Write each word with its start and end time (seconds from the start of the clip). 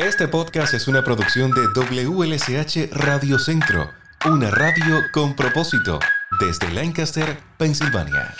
Este 0.00 0.28
podcast 0.28 0.72
es 0.72 0.88
una 0.88 1.04
producción 1.04 1.50
de 1.50 1.60
WLSH 1.74 2.88
Radio 2.90 3.38
Centro, 3.38 3.90
una 4.24 4.50
radio 4.50 5.02
con 5.12 5.36
propósito, 5.36 5.98
desde 6.40 6.72
Lancaster, 6.72 7.36
Pensilvania. 7.58 8.34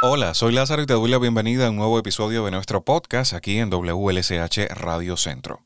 Hola, 0.00 0.32
soy 0.32 0.54
Lázaro 0.54 0.80
y 0.80 0.86
te 0.86 0.94
doy 0.94 1.10
la 1.10 1.18
bienvenida 1.18 1.66
a 1.66 1.70
un 1.70 1.76
nuevo 1.76 1.98
episodio 1.98 2.46
de 2.46 2.52
nuestro 2.52 2.82
podcast 2.82 3.34
aquí 3.34 3.58
en 3.58 3.68
WLSH 3.68 4.68
Radio 4.70 5.18
Centro. 5.18 5.60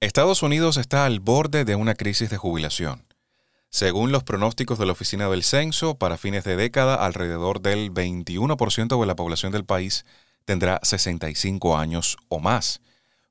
Estados 0.00 0.42
Unidos 0.42 0.76
está 0.76 1.06
al 1.06 1.20
borde 1.20 1.64
de 1.64 1.74
una 1.74 1.94
crisis 1.94 2.28
de 2.28 2.36
jubilación. 2.36 3.13
Según 3.74 4.12
los 4.12 4.22
pronósticos 4.22 4.78
de 4.78 4.86
la 4.86 4.92
Oficina 4.92 5.28
del 5.28 5.42
Censo, 5.42 5.96
para 5.96 6.16
fines 6.16 6.44
de 6.44 6.54
década, 6.54 6.94
alrededor 6.94 7.60
del 7.60 7.92
21% 7.92 9.00
de 9.00 9.04
la 9.04 9.16
población 9.16 9.50
del 9.50 9.64
país 9.64 10.06
tendrá 10.44 10.78
65 10.84 11.76
años 11.76 12.16
o 12.28 12.38
más, 12.38 12.82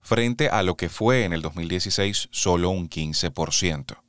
frente 0.02 0.50
a 0.50 0.62
lo 0.62 0.76
que 0.76 0.90
fue 0.90 1.24
en 1.24 1.32
el 1.32 1.42
2016 1.42 2.28
solo 2.32 2.72
un 2.72 2.90
15%. 2.90 4.02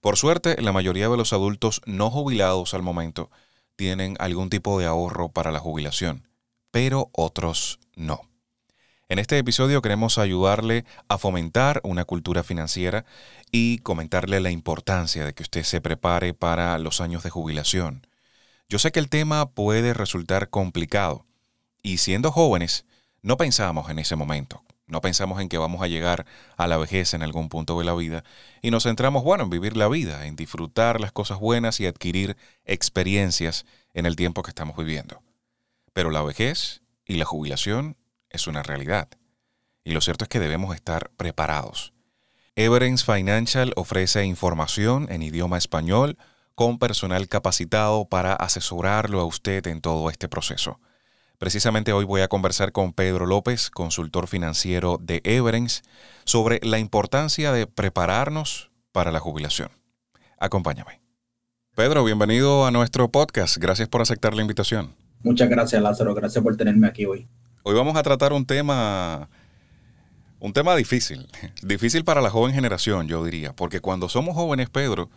Por 0.00 0.16
suerte, 0.16 0.62
la 0.62 0.72
mayoría 0.72 1.10
de 1.10 1.18
los 1.18 1.34
adultos 1.34 1.82
no 1.84 2.10
jubilados 2.10 2.72
al 2.72 2.80
momento 2.80 3.30
tienen 3.76 4.16
algún 4.18 4.48
tipo 4.48 4.78
de 4.78 4.86
ahorro 4.86 5.28
para 5.28 5.52
la 5.52 5.58
jubilación, 5.58 6.26
pero 6.70 7.10
otros 7.12 7.80
no. 7.96 8.29
En 9.10 9.18
este 9.18 9.36
episodio 9.38 9.82
queremos 9.82 10.18
ayudarle 10.18 10.84
a 11.08 11.18
fomentar 11.18 11.80
una 11.82 12.04
cultura 12.04 12.44
financiera 12.44 13.04
y 13.50 13.78
comentarle 13.78 14.38
la 14.38 14.52
importancia 14.52 15.24
de 15.24 15.32
que 15.32 15.42
usted 15.42 15.64
se 15.64 15.80
prepare 15.80 16.32
para 16.32 16.78
los 16.78 17.00
años 17.00 17.24
de 17.24 17.30
jubilación. 17.30 18.06
Yo 18.68 18.78
sé 18.78 18.92
que 18.92 19.00
el 19.00 19.08
tema 19.08 19.50
puede 19.50 19.94
resultar 19.94 20.48
complicado 20.48 21.26
y 21.82 21.96
siendo 21.96 22.30
jóvenes 22.30 22.84
no 23.20 23.36
pensamos 23.36 23.90
en 23.90 23.98
ese 23.98 24.14
momento, 24.14 24.62
no 24.86 25.00
pensamos 25.00 25.40
en 25.40 25.48
que 25.48 25.58
vamos 25.58 25.82
a 25.82 25.88
llegar 25.88 26.24
a 26.56 26.68
la 26.68 26.76
vejez 26.76 27.12
en 27.12 27.24
algún 27.24 27.48
punto 27.48 27.76
de 27.80 27.84
la 27.84 27.94
vida 27.94 28.22
y 28.62 28.70
nos 28.70 28.84
centramos, 28.84 29.24
bueno, 29.24 29.42
en 29.42 29.50
vivir 29.50 29.76
la 29.76 29.88
vida, 29.88 30.24
en 30.26 30.36
disfrutar 30.36 31.00
las 31.00 31.10
cosas 31.10 31.40
buenas 31.40 31.80
y 31.80 31.86
adquirir 31.86 32.36
experiencias 32.64 33.66
en 33.92 34.06
el 34.06 34.14
tiempo 34.14 34.44
que 34.44 34.50
estamos 34.50 34.76
viviendo. 34.76 35.20
Pero 35.92 36.12
la 36.12 36.22
vejez 36.22 36.82
y 37.04 37.16
la 37.16 37.24
jubilación 37.24 37.96
es 38.30 38.46
una 38.46 38.62
realidad. 38.62 39.08
Y 39.84 39.92
lo 39.92 40.00
cierto 40.00 40.24
es 40.24 40.28
que 40.28 40.40
debemos 40.40 40.74
estar 40.74 41.10
preparados. 41.16 41.92
Everence 42.56 43.04
Financial 43.04 43.72
ofrece 43.76 44.24
información 44.24 45.06
en 45.10 45.22
idioma 45.22 45.58
español 45.58 46.18
con 46.54 46.78
personal 46.78 47.28
capacitado 47.28 48.06
para 48.06 48.34
asesorarlo 48.34 49.20
a 49.20 49.24
usted 49.24 49.66
en 49.66 49.80
todo 49.80 50.10
este 50.10 50.28
proceso. 50.28 50.78
Precisamente 51.38 51.94
hoy 51.94 52.04
voy 52.04 52.20
a 52.20 52.28
conversar 52.28 52.70
con 52.70 52.92
Pedro 52.92 53.24
López, 53.24 53.70
consultor 53.70 54.26
financiero 54.26 54.98
de 55.00 55.22
Everence, 55.24 55.82
sobre 56.24 56.60
la 56.62 56.78
importancia 56.78 57.50
de 57.50 57.66
prepararnos 57.66 58.70
para 58.92 59.10
la 59.10 59.20
jubilación. 59.20 59.70
Acompáñame. 60.38 61.00
Pedro, 61.74 62.04
bienvenido 62.04 62.66
a 62.66 62.70
nuestro 62.70 63.10
podcast. 63.10 63.56
Gracias 63.56 63.88
por 63.88 64.02
aceptar 64.02 64.34
la 64.34 64.42
invitación. 64.42 64.94
Muchas 65.22 65.48
gracias, 65.48 65.80
Lázaro. 65.80 66.14
Gracias 66.14 66.44
por 66.44 66.56
tenerme 66.56 66.86
aquí 66.86 67.06
hoy. 67.06 67.26
Hoy 67.62 67.74
vamos 67.74 67.94
a 67.96 68.02
tratar 68.02 68.32
un 68.32 68.46
tema, 68.46 69.28
un 70.38 70.54
tema 70.54 70.74
difícil, 70.74 71.28
difícil 71.62 72.04
para 72.04 72.22
la 72.22 72.30
joven 72.30 72.54
generación, 72.54 73.06
yo 73.06 73.22
diría, 73.22 73.54
porque 73.54 73.80
cuando 73.80 74.08
somos 74.08 74.34
jóvenes, 74.34 74.70
Pedro, 74.70 75.10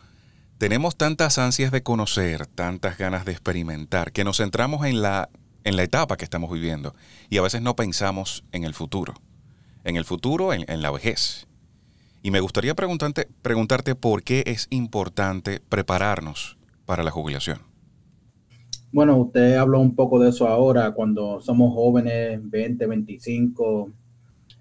tenemos 0.57 0.97
tantas 0.97 1.37
ansias 1.37 1.71
de 1.71 1.83
conocer, 1.83 2.45
tantas 2.45 2.97
ganas 2.97 3.23
de 3.23 3.31
experimentar, 3.31 4.11
que 4.11 4.25
nos 4.25 4.37
centramos 4.37 4.85
en 4.85 5.01
la, 5.01 5.29
en 5.63 5.77
la 5.77 5.83
etapa 5.83 6.17
que 6.17 6.25
estamos 6.25 6.51
viviendo 6.51 6.93
y 7.29 7.37
a 7.37 7.41
veces 7.41 7.61
no 7.61 7.77
pensamos 7.77 8.43
en 8.51 8.65
el 8.65 8.73
futuro, 8.73 9.13
en 9.85 9.95
el 9.95 10.03
futuro, 10.03 10.53
en, 10.53 10.81
la 10.81 10.91
vejez. 10.91 11.47
Y 12.23 12.31
me 12.31 12.41
gustaría 12.41 12.75
preguntarte, 12.75 13.29
preguntarte 13.41 13.95
por 13.95 14.21
qué 14.21 14.43
es 14.47 14.67
importante 14.69 15.61
prepararnos 15.61 16.57
para 16.85 17.03
la 17.03 17.11
jubilación. 17.11 17.72
Bueno, 18.93 19.17
usted 19.17 19.55
habló 19.55 19.79
un 19.79 19.95
poco 19.95 20.19
de 20.19 20.29
eso 20.29 20.47
ahora, 20.47 20.91
cuando 20.91 21.41
somos 21.41 21.73
jóvenes, 21.73 22.39
20, 22.47 22.85
25, 22.85 23.91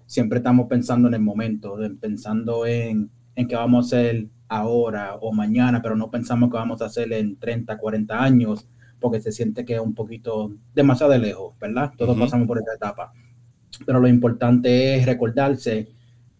siempre 0.07 0.39
estamos 0.39 0.67
pensando 0.67 1.07
en 1.07 1.13
el 1.13 1.21
momento, 1.21 1.77
pensando 2.01 2.65
en, 2.65 3.11
en 3.35 3.47
qué 3.47 3.55
vamos 3.55 3.85
a 3.85 3.85
hacer 3.85 4.25
ahora 4.47 5.17
o 5.21 5.31
mañana, 5.31 5.83
pero 5.83 5.95
no 5.95 6.09
pensamos 6.09 6.49
que 6.49 6.57
vamos 6.57 6.81
a 6.81 6.85
hacer 6.85 7.13
en 7.13 7.35
30, 7.35 7.77
40 7.77 8.23
años, 8.23 8.67
porque 8.99 9.21
se 9.21 9.31
siente 9.31 9.65
que 9.65 9.75
es 9.75 9.79
un 9.79 9.93
poquito 9.93 10.51
demasiado 10.73 11.15
lejos, 11.15 11.53
¿verdad? 11.59 11.91
Todos 11.95 12.17
pasamos 12.17 12.47
por 12.47 12.57
esa 12.57 12.73
etapa. 12.73 13.13
Pero 13.85 13.99
lo 13.99 14.07
importante 14.07 14.95
es 14.95 15.05
recordarse 15.05 15.89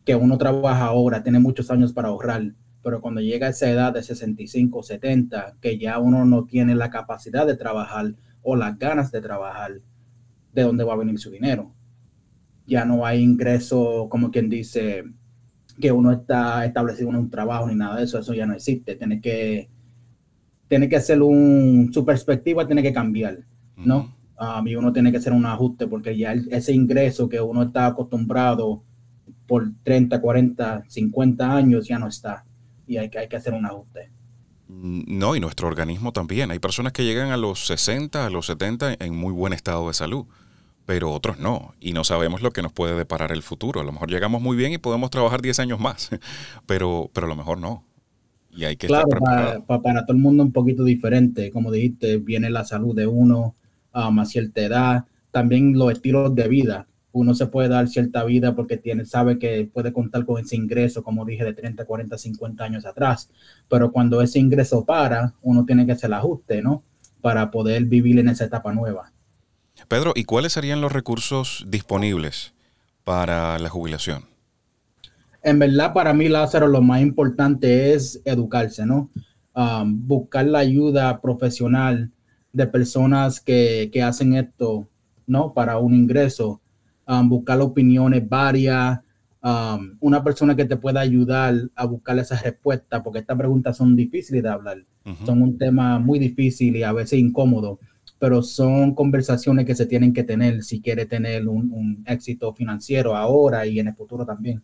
que 0.03 0.15
uno 0.15 0.39
trabaja 0.39 0.85
ahora, 0.85 1.21
tiene 1.21 1.37
muchos 1.37 1.69
años 1.69 1.93
para 1.93 2.07
ahorrar, 2.07 2.53
pero 2.83 2.99
cuando 2.99 3.21
llega 3.21 3.47
a 3.47 3.51
esa 3.51 3.69
edad 3.69 3.93
de 3.93 4.03
65, 4.03 4.83
70, 4.83 5.55
que 5.61 5.77
ya 5.77 5.99
uno 5.99 6.25
no 6.25 6.43
tiene 6.43 6.75
la 6.75 6.89
capacidad 6.89 7.47
de 7.47 7.55
trabajar 7.55 8.13
o 8.41 8.57
las 8.57 8.77
ganas 8.77 9.09
de 9.11 9.21
trabajar, 9.21 9.79
¿de 10.51 10.61
dónde 10.61 10.83
va 10.83 10.93
a 10.93 10.97
venir 10.97 11.17
su 11.17 11.31
dinero? 11.31 11.73
Ya 12.67 12.83
no 12.83 13.05
hay 13.05 13.23
ingreso, 13.23 14.07
como 14.09 14.31
quien 14.31 14.49
dice, 14.49 15.05
que 15.79 15.91
uno 15.93 16.11
está 16.11 16.65
establecido 16.65 17.09
en 17.09 17.15
un 17.15 17.29
trabajo 17.29 17.67
ni 17.67 17.75
nada 17.75 17.95
de 17.95 18.03
eso, 18.03 18.19
eso 18.19 18.33
ya 18.33 18.45
no 18.45 18.53
existe. 18.53 18.95
Tiene 18.95 19.21
que, 19.21 19.69
tiene 20.67 20.89
que 20.89 20.97
hacer 20.97 21.21
un, 21.21 21.89
su 21.93 22.05
perspectiva 22.05 22.67
tiene 22.67 22.83
que 22.83 22.93
cambiar, 22.93 23.39
¿no? 23.77 24.13
Um, 24.37 24.67
y 24.67 24.75
uno 24.75 24.91
tiene 24.91 25.09
que 25.11 25.17
hacer 25.17 25.31
un 25.31 25.45
ajuste 25.45 25.87
porque 25.87 26.17
ya 26.17 26.33
ese 26.33 26.73
ingreso 26.73 27.29
que 27.29 27.39
uno 27.39 27.63
está 27.63 27.85
acostumbrado 27.85 28.83
por 29.47 29.71
30, 29.83 30.19
40, 30.19 30.83
50 30.87 31.55
años 31.55 31.87
ya 31.87 31.97
no 31.97 32.07
está 32.07 32.43
y 32.87 32.97
hay 32.97 33.09
que, 33.09 33.19
hay 33.19 33.27
que 33.27 33.35
hacer 33.35 33.53
un 33.53 33.65
ajuste. 33.65 34.09
Mm, 34.67 35.03
no, 35.07 35.35
y 35.35 35.39
nuestro 35.39 35.67
organismo 35.67 36.11
también. 36.11 36.51
Hay 36.51 36.59
personas 36.59 36.93
que 36.93 37.03
llegan 37.03 37.31
a 37.31 37.37
los 37.37 37.65
60, 37.67 38.25
a 38.25 38.29
los 38.29 38.47
70 38.47 38.95
en 38.99 39.15
muy 39.15 39.31
buen 39.31 39.53
estado 39.53 39.87
de 39.87 39.93
salud, 39.93 40.25
pero 40.85 41.11
otros 41.11 41.39
no. 41.39 41.73
Y 41.79 41.93
no 41.93 42.03
sabemos 42.03 42.41
lo 42.41 42.51
que 42.51 42.61
nos 42.61 42.73
puede 42.73 42.95
deparar 42.95 43.31
el 43.31 43.43
futuro. 43.43 43.81
A 43.81 43.83
lo 43.83 43.91
mejor 43.91 44.09
llegamos 44.09 44.41
muy 44.41 44.57
bien 44.57 44.73
y 44.73 44.77
podemos 44.77 45.09
trabajar 45.09 45.41
10 45.41 45.59
años 45.59 45.79
más, 45.79 46.09
pero, 46.65 47.09
pero 47.13 47.25
a 47.25 47.29
lo 47.29 47.35
mejor 47.35 47.59
no. 47.59 47.83
Y 48.51 48.65
hay 48.65 48.75
que 48.75 48.87
claro, 48.87 49.07
estar 49.07 49.19
para, 49.65 49.81
para, 49.81 50.05
todo 50.05 50.15
el 50.15 50.21
mundo 50.21 50.43
un 50.43 50.51
poquito 50.51 50.83
diferente. 50.83 51.51
Como 51.51 51.71
dijiste, 51.71 52.17
viene 52.17 52.51
la 52.51 52.63
salud 52.63 52.95
de 52.95 53.07
uno 53.07 53.55
um, 53.95 54.19
a 54.19 54.25
cierta 54.25 54.61
edad. 54.61 55.05
También 55.31 55.73
los 55.73 55.91
estilos 55.91 56.35
de 56.35 56.47
vida 56.47 56.87
uno 57.13 57.35
se 57.35 57.45
puede 57.45 57.69
dar 57.69 57.87
cierta 57.87 58.23
vida 58.25 58.55
porque 58.55 58.75
tiene, 58.75 59.05
sabe 59.05 59.37
que 59.37 59.69
puede 59.71 59.93
contar 59.93 60.25
con 60.25 60.41
ese 60.41 60.55
ingreso, 60.55 61.03
como 61.03 61.23
dije, 61.25 61.45
de 61.45 61.53
30, 61.53 61.85
40, 61.85 62.17
50 62.17 62.63
años 62.63 62.85
atrás. 62.85 63.29
Pero 63.69 63.91
cuando 63.91 64.21
ese 64.21 64.39
ingreso 64.39 64.83
para, 64.83 65.35
uno 65.43 65.63
tiene 65.63 65.85
que 65.85 65.91
hacer 65.91 66.07
el 66.07 66.15
ajuste, 66.15 66.63
¿no? 66.63 66.83
Para 67.21 67.51
poder 67.51 67.85
vivir 67.85 68.17
en 68.17 68.29
esa 68.29 68.45
etapa 68.45 68.73
nueva. 68.73 69.13
Pedro, 69.87 70.13
¿y 70.15 70.23
cuáles 70.23 70.53
serían 70.53 70.81
los 70.81 70.91
recursos 70.91 71.63
disponibles 71.67 72.53
para 73.03 73.59
la 73.59 73.69
jubilación? 73.69 74.25
En 75.43 75.59
verdad, 75.59 75.93
para 75.93 76.13
mí, 76.13 76.29
Lázaro, 76.29 76.67
lo 76.67 76.81
más 76.81 77.01
importante 77.01 77.93
es 77.93 78.21
educarse, 78.25 78.87
¿no? 78.87 79.11
Um, 79.55 80.07
buscar 80.07 80.47
la 80.47 80.59
ayuda 80.59 81.21
profesional 81.21 82.11
de 82.53 82.65
personas 82.65 83.39
que, 83.39 83.91
que 83.93 84.01
hacen 84.01 84.33
esto, 84.33 84.87
¿no? 85.27 85.53
Para 85.53 85.77
un 85.77 85.93
ingreso 85.93 86.59
Um, 87.05 87.27
buscar 87.27 87.59
opiniones 87.59 88.27
varias, 88.27 88.99
um, 89.43 89.97
una 89.99 90.23
persona 90.23 90.55
que 90.55 90.63
te 90.63 90.77
pueda 90.77 91.01
ayudar 91.01 91.53
a 91.75 91.85
buscar 91.85 92.17
esas 92.17 92.41
respuestas, 92.43 93.01
porque 93.03 93.19
estas 93.19 93.37
preguntas 93.37 93.75
son 93.75 93.95
difíciles 93.95 94.41
de 94.41 94.49
hablar, 94.49 94.77
son 95.25 95.41
un 95.41 95.57
tema 95.57 95.99
muy 95.99 96.17
difícil 96.17 96.77
y 96.77 96.83
a 96.83 96.93
veces 96.93 97.19
incómodo, 97.19 97.79
pero 98.19 98.41
son 98.41 98.95
conversaciones 98.95 99.65
que 99.65 99.75
se 99.75 99.85
tienen 99.85 100.13
que 100.13 100.23
tener 100.23 100.63
si 100.63 100.79
quiere 100.81 101.05
tener 101.05 101.45
un, 101.45 102.05
éxito 102.07 102.53
financiero 102.53 103.17
ahora 103.17 103.65
y 103.65 103.79
en 103.79 103.89
el 103.89 103.95
futuro 103.95 104.25
también. 104.25 104.63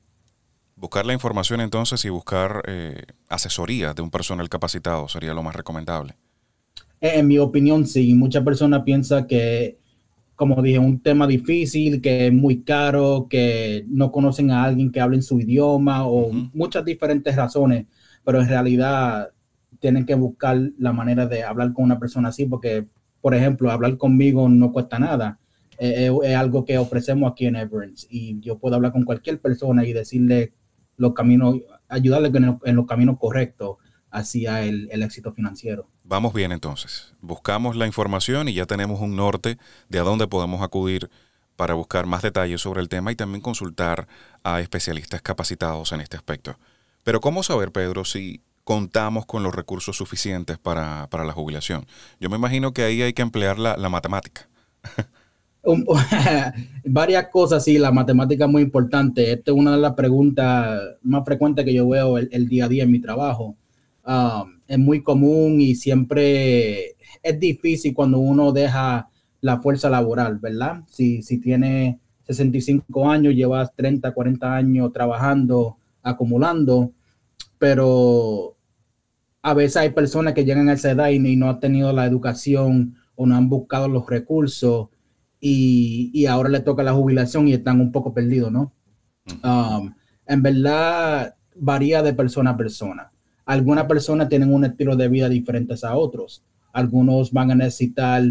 Buscar 0.78 1.06
la 1.06 1.12
información 1.12 1.60
entonces 1.60 2.06
y 2.06 2.10
buscar 2.10 2.64
eh, 2.68 3.04
asesoría 3.28 3.94
de 3.94 4.02
un 4.02 4.10
personal 4.10 4.48
capacitado 4.48 5.10
sería 5.10 5.34
lo 5.34 5.44
más 5.44 5.58
recomendable. 5.58 6.16
En 7.02 7.28
mi 7.28 7.38
opinión, 7.38 7.86
sí. 7.86 8.14
Muchas 8.14 8.46
personas 8.46 8.84
piensan 8.84 9.28
que 9.28 9.78
como 10.40 10.62
dije, 10.62 10.80
un 10.80 11.02
tema 11.02 11.28
difícil, 11.28 12.02
que 12.02 12.28
es 12.28 12.34
muy 12.34 12.62
caro, 12.62 13.28
que 13.30 13.84
no 13.90 14.10
conocen 14.10 14.52
a 14.52 14.64
alguien 14.64 14.90
que 14.90 15.02
hable 15.02 15.18
en 15.18 15.22
su 15.22 15.38
idioma 15.38 16.08
o 16.08 16.32
muchas 16.54 16.86
diferentes 16.86 17.36
razones, 17.36 17.88
pero 18.24 18.40
en 18.40 18.48
realidad 18.48 19.32
tienen 19.80 20.06
que 20.06 20.16
buscar 20.16 20.58
la 20.78 20.94
manera 20.94 21.28
de 21.28 21.44
hablar 21.44 21.74
con 21.74 21.84
una 21.84 22.00
persona 22.00 22.30
así, 22.30 22.46
porque, 22.46 22.88
por 23.20 23.36
ejemplo, 23.36 23.70
hablar 23.70 23.98
conmigo 23.98 24.48
no 24.48 24.72
cuesta 24.72 24.98
nada. 24.98 25.40
Eh, 25.78 26.08
eh, 26.08 26.18
es 26.24 26.36
algo 26.38 26.64
que 26.64 26.78
ofrecemos 26.78 27.30
aquí 27.30 27.46
en 27.46 27.58
Everence 27.58 28.08
y 28.10 28.40
yo 28.40 28.60
puedo 28.60 28.76
hablar 28.76 28.94
con 28.94 29.04
cualquier 29.04 29.42
persona 29.42 29.86
y 29.86 29.92
decirle 29.92 30.54
los 30.96 31.14
caminos, 31.14 31.58
ayudarle 31.90 32.32
en, 32.64 32.76
los 32.78 32.86
caminos 32.86 33.18
correctos 33.20 33.76
hacia 34.12 34.64
el, 34.64 34.90
el, 34.92 35.04
éxito 35.04 35.32
financiero. 35.32 35.88
Vamos 36.04 36.34
bien 36.34 36.52
entonces. 36.52 37.14
Buscamos 37.22 37.76
la 37.76 37.88
información 37.88 38.48
y 38.48 38.54
ya 38.54 38.66
tenemos 38.66 39.00
un 39.02 39.16
norte 39.16 39.58
de 39.90 40.00
a 40.00 40.04
dónde 40.04 40.28
podemos 40.28 40.62
acudir 40.62 41.10
para 41.56 41.74
buscar 41.74 42.06
más 42.06 42.22
detalles 42.22 42.62
sobre 42.62 42.82
el 42.82 42.90
tema 42.90 43.12
y 43.12 43.16
también 43.16 43.42
consultar 43.42 44.08
a 44.44 44.62
especialistas 44.62 45.22
capacitados 45.22 45.92
en 45.92 46.02
este 46.02 46.18
aspecto. 46.18 46.58
Pero 47.04 47.20
¿cómo 47.20 47.44
saber, 47.44 47.72
Pedro, 47.72 48.06
si 48.06 48.42
contamos 48.64 49.26
con 49.26 49.44
los 49.44 49.54
recursos 49.54 49.98
suficientes 49.98 50.58
para, 50.58 51.08
para 51.10 51.26
la 51.26 51.34
jubilación? 51.34 51.86
Yo 52.20 52.30
me 52.30 52.38
imagino 52.38 52.72
que 52.72 52.84
ahí 52.84 53.02
hay 53.02 53.14
que 53.14 53.22
emplear 53.22 53.60
la, 53.60 53.78
la 53.78 53.90
matemática. 53.90 54.48
varias 56.86 57.28
cosas, 57.28 57.64
sí, 57.64 57.78
la 57.78 57.92
matemática 57.92 58.46
es 58.46 58.52
muy 58.52 58.62
importante. 58.62 59.32
Esta 59.32 59.52
es 59.52 59.58
una 59.58 59.72
de 59.72 59.78
las 59.78 59.94
preguntas 59.94 60.82
más 61.02 61.26
frecuentes 61.26 61.66
que 61.66 61.74
yo 61.74 61.88
veo 61.88 62.18
el, 62.18 62.48
día 62.48 62.66
a 62.66 62.70
día 62.70 62.84
en 62.84 62.92
mi 62.92 63.00
trabajo. 63.00 63.56
Um, 64.10 64.60
es 64.68 64.80
muy 64.80 65.04
común 65.04 65.62
y 65.62 65.76
siempre 65.76 66.96
es 67.22 67.40
difícil 67.40 67.94
cuando 67.94 68.18
uno 68.18 68.52
deja 68.52 69.08
la 69.40 69.62
fuerza 69.62 69.88
laboral, 69.88 70.40
¿verdad? 70.40 70.82
Si, 70.88 71.22
si 71.22 71.40
tiene 71.40 72.00
65 72.24 73.08
años, 73.08 73.36
llevas 73.36 73.72
30, 73.76 74.12
40 74.12 74.56
años 74.56 74.92
trabajando, 74.92 75.78
acumulando, 76.02 76.92
pero 77.60 78.58
a 79.44 79.54
veces 79.54 79.78
hay 79.78 79.90
personas 79.92 80.34
que 80.34 80.44
llegan 80.44 80.70
a 80.70 80.74
esa 80.74 80.90
edad 80.90 81.10
y 81.10 81.20
no 81.36 81.48
han 81.48 81.60
tenido 81.60 81.94
la 81.94 82.08
educación 82.08 82.96
o 83.14 83.28
no 83.28 83.36
han 83.36 83.48
buscado 83.48 83.88
los 83.88 84.08
recursos 84.08 84.88
y, 85.40 86.26
ahora 86.26 86.50
le 86.50 86.62
toca 86.62 86.82
la 86.82 86.94
jubilación 86.94 87.48
y 87.48 87.54
están 87.54 87.80
un 87.80 87.92
poco 87.92 88.12
perdidos, 88.12 88.52
¿no? 88.52 88.74
Um, 89.44 89.94
en 90.26 90.42
verdad 90.42 91.36
varía 91.56 92.02
de 92.02 92.14
persona 92.14 92.52
a 92.52 92.58
persona. 92.58 93.09
Algunas 93.50 93.86
personas 93.86 94.30
tienen 94.30 94.54
un 94.54 94.64
estilo 94.64 94.96
de 94.96 95.08
vida 95.08 95.28
diferente 95.28 95.74
a 95.82 95.96
otros. 95.96 96.44
Algunos 96.72 97.32
van 97.32 97.50
a 97.50 97.56
necesitar 97.56 98.22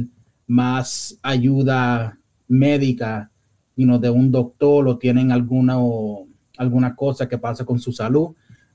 más 0.46 1.18
ayuda 1.24 2.16
médica, 2.46 3.28
y 3.74 3.84
no 3.84 3.98
de 3.98 4.10
un 4.10 4.30
doctor 4.30 4.86
o 4.86 4.96
tienen 4.96 5.32
alguna, 5.32 5.80
o, 5.80 6.28
alguna 6.56 6.94
cosa 6.94 7.28
que 7.28 7.36
pasa 7.36 7.64
con 7.64 7.80
su 7.80 7.90
salud. 7.90 8.28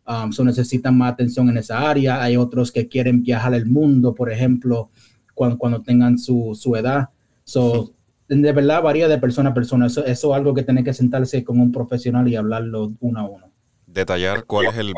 Um, 0.05 0.45
necesitan 0.45 0.97
más 0.97 1.13
atención 1.13 1.47
en 1.47 1.59
esa 1.59 1.89
área. 1.89 2.21
Hay 2.21 2.35
otros 2.35 2.73
que 2.73 2.89
quieren 2.89 3.23
viajar 3.23 3.53
al 3.53 3.65
mundo, 3.65 4.13
por 4.13 4.29
ejemplo, 4.29 4.89
cuando, 5.33 5.57
cuando 5.57 5.81
tengan 5.81 6.19
su, 6.19 6.59
su 6.59 6.75
edad. 6.75 7.07
So, 7.45 7.93
de 8.27 8.51
verdad 8.51 8.83
varía 8.83 9.07
de 9.07 9.17
persona 9.17 9.51
a 9.51 9.53
persona. 9.53 9.85
Eso, 9.85 10.03
eso 10.03 10.31
es 10.33 10.37
algo 10.37 10.53
que 10.53 10.63
tiene 10.63 10.83
que 10.83 10.93
sentarse 10.93 11.41
con 11.45 11.61
un 11.61 11.71
profesional 11.71 12.27
y 12.27 12.35
hablarlo 12.35 12.91
uno 12.99 13.19
a 13.21 13.29
uno. 13.29 13.53
Detallar 13.87 14.43
cuál 14.43 14.65
es 14.65 14.77
el 14.77 14.91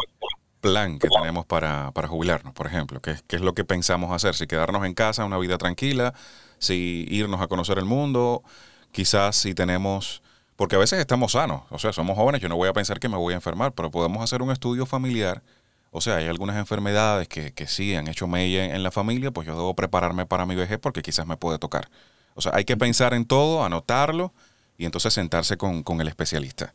plan 0.71 0.99
que 0.99 1.07
tenemos 1.09 1.45
para, 1.45 1.91
para 1.91 2.07
jubilarnos, 2.07 2.53
por 2.53 2.67
ejemplo. 2.67 3.01
¿Qué, 3.01 3.15
¿Qué, 3.27 3.35
es 3.35 3.41
lo 3.41 3.53
que 3.53 3.63
pensamos 3.63 4.11
hacer? 4.11 4.35
Si 4.35 4.47
quedarnos 4.47 4.85
en 4.85 4.93
casa, 4.93 5.25
una 5.25 5.37
vida 5.37 5.57
tranquila, 5.57 6.13
si 6.59 7.05
irnos 7.09 7.41
a 7.41 7.47
conocer 7.47 7.77
el 7.77 7.85
mundo, 7.85 8.43
quizás 8.91 9.35
si 9.35 9.53
tenemos... 9.53 10.21
Porque 10.55 10.77
a 10.77 10.79
veces 10.79 10.99
estamos 10.99 11.33
sanos, 11.33 11.63
o 11.69 11.79
sea, 11.79 11.91
somos 11.91 12.15
jóvenes, 12.15 12.41
yo 12.41 12.47
no 12.47 12.55
voy 12.55 12.69
a 12.69 12.73
pensar 12.73 12.99
que 12.99 13.09
me 13.09 13.17
voy 13.17 13.33
a 13.33 13.35
enfermar, 13.35 13.73
pero 13.73 13.91
podemos 13.91 14.23
hacer 14.23 14.41
un 14.41 14.51
estudio 14.51 14.85
familiar. 14.85 15.43
O 15.91 15.99
sea, 15.99 16.15
hay 16.15 16.27
algunas 16.27 16.55
enfermedades 16.55 17.27
que, 17.27 17.51
que 17.51 17.67
sí 17.67 17.93
han 17.93 18.07
hecho 18.07 18.25
mella 18.25 18.63
en 18.63 18.81
la 18.81 18.91
familia, 18.91 19.31
pues 19.31 19.47
yo 19.47 19.53
debo 19.53 19.73
prepararme 19.75 20.25
para 20.25 20.45
mi 20.45 20.55
vejez 20.55 20.79
porque 20.79 21.01
quizás 21.01 21.27
me 21.27 21.35
puede 21.35 21.59
tocar. 21.59 21.89
O 22.35 22.41
sea, 22.41 22.51
hay 22.55 22.65
que 22.65 22.77
pensar 22.77 23.13
en 23.13 23.25
todo, 23.25 23.63
anotarlo 23.63 24.33
y 24.77 24.85
entonces 24.85 25.13
sentarse 25.13 25.57
con, 25.57 25.83
el 26.01 26.07
especialista. 26.07 26.73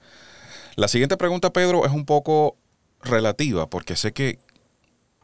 La 0.76 0.88
siguiente 0.88 1.16
pregunta, 1.16 1.52
Pedro, 1.52 1.84
es 1.84 1.92
un 1.92 2.06
poco 2.06 2.56
relativa 3.02 3.68
porque 3.68 3.96
sé 3.96 4.12
que, 4.12 4.38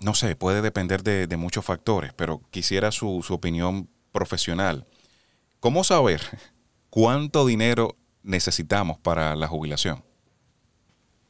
no 0.00 0.14
sé, 0.14 0.36
puede 0.36 0.62
depender 0.62 1.02
de, 1.02 1.36
muchos 1.36 1.64
factores, 1.64 2.12
pero 2.14 2.42
quisiera 2.50 2.92
su, 2.92 3.22
su 3.22 3.34
opinión 3.34 3.88
profesional. 4.12 4.86
¿Cómo 5.60 5.84
saber 5.84 6.20
cuánto 6.90 7.46
dinero 7.46 7.96
necesitamos 8.22 8.98
para 8.98 9.36
la 9.36 9.48
jubilación? 9.48 10.02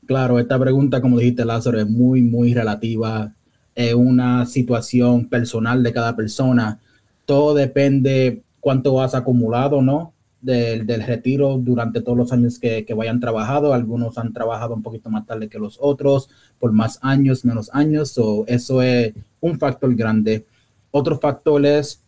Claro, 0.06 0.38
esta 0.38 0.58
pregunta, 0.58 1.00
como 1.00 1.18
dijiste, 1.18 1.44
Lázaro, 1.44 1.80
es 1.80 1.88
muy, 1.88 2.22
muy 2.22 2.54
relativa. 2.54 3.34
Es 3.74 3.94
una 3.94 4.46
situación 4.46 5.28
personal 5.28 5.82
de 5.82 5.92
cada 5.92 6.14
persona. 6.14 6.80
Todo 7.24 7.54
depende 7.54 8.42
cuánto 8.60 9.00
has 9.02 9.14
acumulado, 9.14 9.82
¿no? 9.82 10.12
Del, 10.38 10.86
del 10.86 11.02
retiro 11.02 11.56
durante 11.58 12.02
todos 12.02 12.16
los 12.16 12.32
años 12.32 12.58
que, 12.60 12.84
que, 12.84 12.94
vayan 12.94 13.18
trabajado. 13.18 13.72
Algunos 13.72 14.16
han 14.18 14.32
trabajado 14.32 14.74
un 14.74 14.82
poquito 14.82 15.10
más 15.10 15.26
tarde 15.26 15.48
que 15.48 15.58
los 15.58 15.78
otros, 15.80 16.28
por 16.60 16.72
más 16.72 17.00
años, 17.02 17.44
menos 17.44 17.70
años. 17.72 18.16
o 18.18 18.44
eso 18.46 18.82
es 18.82 19.14
un 19.40 19.58
factor 19.58 19.92
grande. 19.96 20.44
Otro 20.92 21.18
factor 21.18 21.64
es 21.66 22.02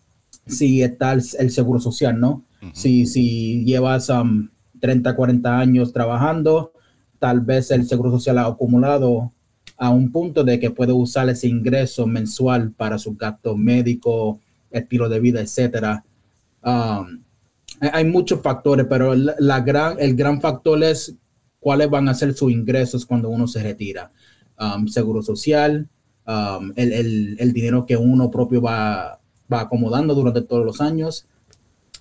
si 0.46 0.82
está 0.82 1.12
el, 1.12 1.22
seguro 1.22 1.78
social, 1.78 2.18
¿no? 2.18 2.44
si, 2.72 3.06
si 3.06 3.64
llevas 3.64 4.10
30, 4.80 5.10
um, 5.10 5.16
40 5.16 5.58
años 5.58 5.92
trabajando, 5.92 6.72
tal 7.18 7.40
vez 7.40 7.70
el 7.70 7.86
seguro 7.86 8.10
social 8.10 8.38
ha 8.38 8.46
acumulado 8.46 9.32
a 9.76 9.90
un 9.90 10.10
punto 10.10 10.42
de 10.42 10.58
que 10.58 10.70
puede 10.70 10.92
usar 10.92 11.28
ese 11.28 11.48
ingreso 11.48 12.06
mensual 12.06 12.72
para 12.72 12.98
su 12.98 13.14
gasto 13.14 13.56
médico, 13.56 14.40
estilo 14.70 15.08
de 15.08 15.20
vida, 15.20 15.40
etcétera. 15.40 16.04
Um, 16.64 17.22
hay 17.80 18.04
muchos 18.04 18.40
factores, 18.42 18.86
pero 18.88 19.14
la, 19.14 19.60
gran, 19.60 19.96
el 19.98 20.16
gran 20.16 20.40
factor 20.40 20.82
es 20.82 21.14
cuáles 21.60 21.90
van 21.90 22.08
a 22.08 22.14
ser 22.14 22.34
sus 22.34 22.50
ingresos 22.50 23.06
cuando 23.06 23.28
uno 23.28 23.46
se 23.46 23.62
retira. 23.62 24.10
Um, 24.58 24.88
seguro 24.88 25.22
social, 25.22 25.88
um, 26.26 26.72
el, 26.74 27.52
dinero 27.52 27.86
que 27.86 27.96
uno 27.96 28.30
propio 28.30 28.60
va, 28.60 29.20
va 29.52 29.60
acomodando 29.60 30.14
durante 30.14 30.42
todos 30.42 30.64
los 30.64 30.80
años. 30.80 31.26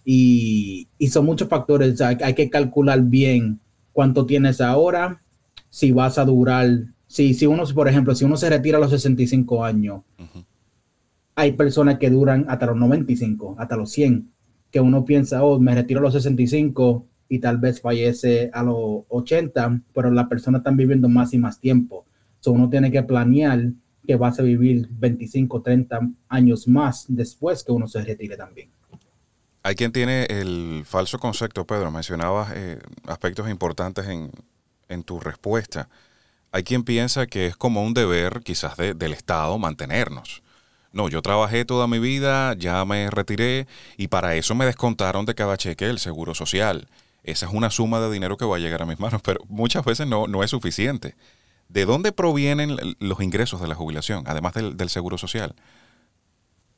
Y, 0.04 0.88
son 1.12 1.25
muchos 1.25 1.48
factores. 1.48 2.00
Hay, 2.02 2.34
que 2.34 2.50
calcular 2.50 3.02
bien 3.02 3.60
cuánto 3.94 4.25
tienes 4.25 4.62
ahora, 4.62 5.22
si 5.69 5.92
vas 5.92 6.18
a 6.18 6.25
durar, 6.25 6.86
si, 7.08 7.34
si 7.34 7.46
uno, 7.46 7.64
por 7.75 7.88
ejemplo, 7.88 8.16
si 8.16 8.25
uno 8.25 8.38
se 8.38 8.50
retira 8.50 8.78
a 8.78 8.81
los 8.81 8.92
65 8.92 9.64
años, 9.64 10.02
hay 11.36 11.52
personas 11.52 12.00
que 12.00 12.10
duran 12.10 12.46
hasta 12.48 12.68
los 12.68 12.78
95, 12.78 13.56
hasta 13.60 13.75
los 13.75 13.92
100 13.92 14.31
que 14.72 14.80
uno 14.80 15.06
piensa, 15.06 15.44
oh, 15.44 15.60
me 15.60 15.75
retiro 15.75 16.00
a 16.00 16.04
los 16.04 16.14
65 16.14 17.06
y 17.30 17.40
tal 17.40 17.58
vez 17.58 17.81
fallece 17.81 18.50
a 18.54 18.64
los 18.64 19.04
80, 19.10 19.81
pero 19.94 20.12
las 20.12 20.28
personas 20.28 20.60
están 20.60 20.78
viviendo 20.78 21.10
más 21.10 21.34
y 21.34 21.38
más 21.38 21.60
tiempo. 21.60 22.06
So 22.40 22.52
uno 22.52 22.69
tiene 22.69 22.92
que 22.92 23.04
planear 23.04 23.72
que 24.06 24.16
vas 24.16 24.40
a 24.40 24.44
vivir 24.44 24.88
25, 24.90 25.62
30 25.62 26.00
años 26.30 26.68
más 26.68 27.06
después 27.10 27.64
que 27.64 27.72
uno 27.72 27.88
se 27.88 28.02
retire 28.02 28.38
también. 28.38 28.69
Hay 29.64 29.76
quien 29.76 29.92
tiene 29.92 30.26
el 30.30 30.83
falso 30.86 31.19
concepto, 31.19 31.66
Pedro, 31.66 31.92
mencionabas 31.92 32.54
eh, 32.56 32.80
aspectos 33.06 33.50
importantes 33.50 34.07
en, 34.07 34.31
en, 34.88 35.04
tu 35.04 35.19
respuesta. 35.19 35.90
Hay 36.54 36.64
quien 36.64 36.86
piensa 36.86 37.28
que 37.28 37.47
es 37.47 37.57
como 37.57 37.83
un 37.83 37.94
deber 37.94 38.40
quizás 38.45 38.78
del 38.78 39.12
Estado 39.12 39.57
mantenernos. 39.57 40.42
No, 40.97 41.09
yo 41.09 41.21
trabajé 41.21 41.63
toda 41.63 41.85
mi 41.85 41.99
vida, 41.99 42.56
ya 42.57 42.83
me 42.83 43.11
retiré 43.11 43.68
y 43.97 44.07
para 44.07 44.35
eso 44.35 44.56
me 44.56 44.66
descontaron 44.66 45.27
de 45.27 45.35
cada 45.35 45.56
cheque 45.56 45.85
el 45.85 45.99
seguro 45.99 46.33
social. 46.33 46.87
Esa 47.23 47.45
es 47.45 47.54
una 47.54 47.69
suma 47.69 47.99
de 47.99 48.11
dinero 48.11 48.35
que 48.35 48.45
va 48.45 48.56
a 48.56 48.59
llegar 48.59 48.81
a 48.81 48.87
mis 48.87 48.99
manos, 48.99 49.21
pero 49.23 49.39
muchas 49.47 49.85
veces 49.85 50.07
no, 50.07 50.25
no 50.25 50.44
es 50.44 50.49
suficiente. 50.49 51.13
¿De 51.69 51.85
dónde 51.85 52.11
provienen 52.11 52.77
los 52.99 53.21
ingresos 53.21 53.61
de 53.61 53.68
la 53.68 53.75
jubilación, 53.75 54.23
además 54.25 54.56
del, 54.56 54.89
seguro 54.89 55.19
social? 55.19 55.54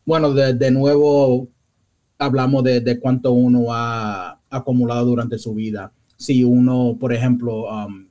Bueno, 0.04 0.34
de, 0.34 0.72
nuevo 0.72 1.48
hablamos 2.18 2.66
de, 2.66 3.00
cuánto 3.00 3.32
uno 3.32 3.68
ha 3.70 4.38
acumulado 4.50 5.06
durante 5.06 5.38
su 5.38 5.54
vida. 5.54 5.94
Si 6.18 6.44
uno, 6.44 6.98
por 7.00 7.14
ejemplo, 7.14 7.74
um, 7.74 8.09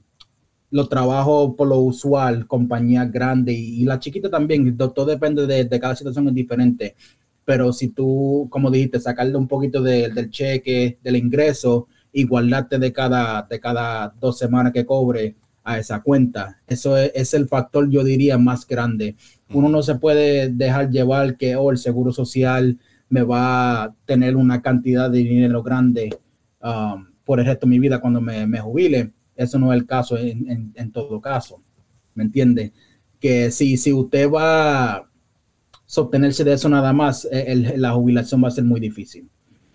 los 0.70 0.88
trabajos 0.88 1.54
por 1.56 1.68
lo 1.68 1.78
usual, 1.78 2.46
compañías 2.46 3.10
grandes 3.10 3.56
y, 3.56 3.84
la 3.84 3.98
chiquita 3.98 4.30
también, 4.30 4.76
todo 4.76 5.06
depende 5.06 5.46
de, 5.46 5.80
cada 5.80 5.96
situación 5.96 6.28
es 6.28 6.34
diferente. 6.34 6.94
Pero 7.44 7.72
si 7.72 7.88
tú, 7.88 8.46
como 8.50 8.70
dijiste, 8.70 9.00
sacarle 9.00 9.37
un 9.37 9.48
poquito 9.48 9.82
del 9.82 10.30
cheque, 10.30 10.98
del 11.02 11.16
ingreso 11.16 11.88
y 12.12 12.25
guardarte 12.25 12.78
de 12.78 12.92
cada, 12.92 13.42
de 13.48 13.58
cada 13.58 14.12
dos 14.20 14.38
semanas 14.38 14.72
que 14.72 14.84
cobre 14.84 15.37
a 15.64 15.78
esa 15.78 16.02
cuenta, 16.02 16.60
eso 16.66 16.96
es, 16.98 17.32
el 17.32 17.48
factor, 17.48 17.88
yo 17.88 18.04
diría, 18.04 18.37
más 18.37 18.66
grande. 18.66 19.16
Uno 19.50 19.70
no 19.70 19.82
se 19.82 19.94
puede 19.94 20.50
dejar 20.50 20.90
llevar 20.90 21.38
que 21.38 21.56
oh, 21.56 21.70
el 21.70 21.78
seguro 21.78 22.12
social 22.12 22.78
me 23.08 23.22
va 23.22 23.84
a 23.84 23.94
tener 24.04 24.37
una 24.37 24.60
cantidad 24.60 25.10
de 25.10 25.18
dinero 25.20 25.62
grande 25.62 26.10
um, 26.62 27.06
por 27.25 27.40
el 27.40 27.46
resto 27.46 27.66
de 27.66 27.70
mi 27.70 27.78
vida 27.78 27.98
cuando 28.00 28.20
me, 28.20 28.46
me 28.46 28.60
jubile 28.60 29.12
eso 29.38 29.59
no 29.59 29.73
es 29.73 29.80
el 29.80 29.87
caso 29.87 30.18
en, 30.18 30.92
todo 30.92 31.21
caso. 31.21 31.62
¿Me 32.14 32.25
entiende? 32.25 32.73
Que 33.21 33.50
si, 33.50 33.76
si 33.76 33.92
usted 33.92 34.30
va 34.30 34.95
a 34.95 35.11
sostenerse 35.87 36.45
de 36.45 36.52
eso 36.52 36.68
nada 36.68 36.92
más, 36.92 37.26
eh, 37.33 37.75
la 37.76 37.92
jubilación 37.92 38.45
va 38.45 38.49
a 38.49 38.52
ser 38.52 38.64
muy 38.64 38.80
difícil. 38.80 39.30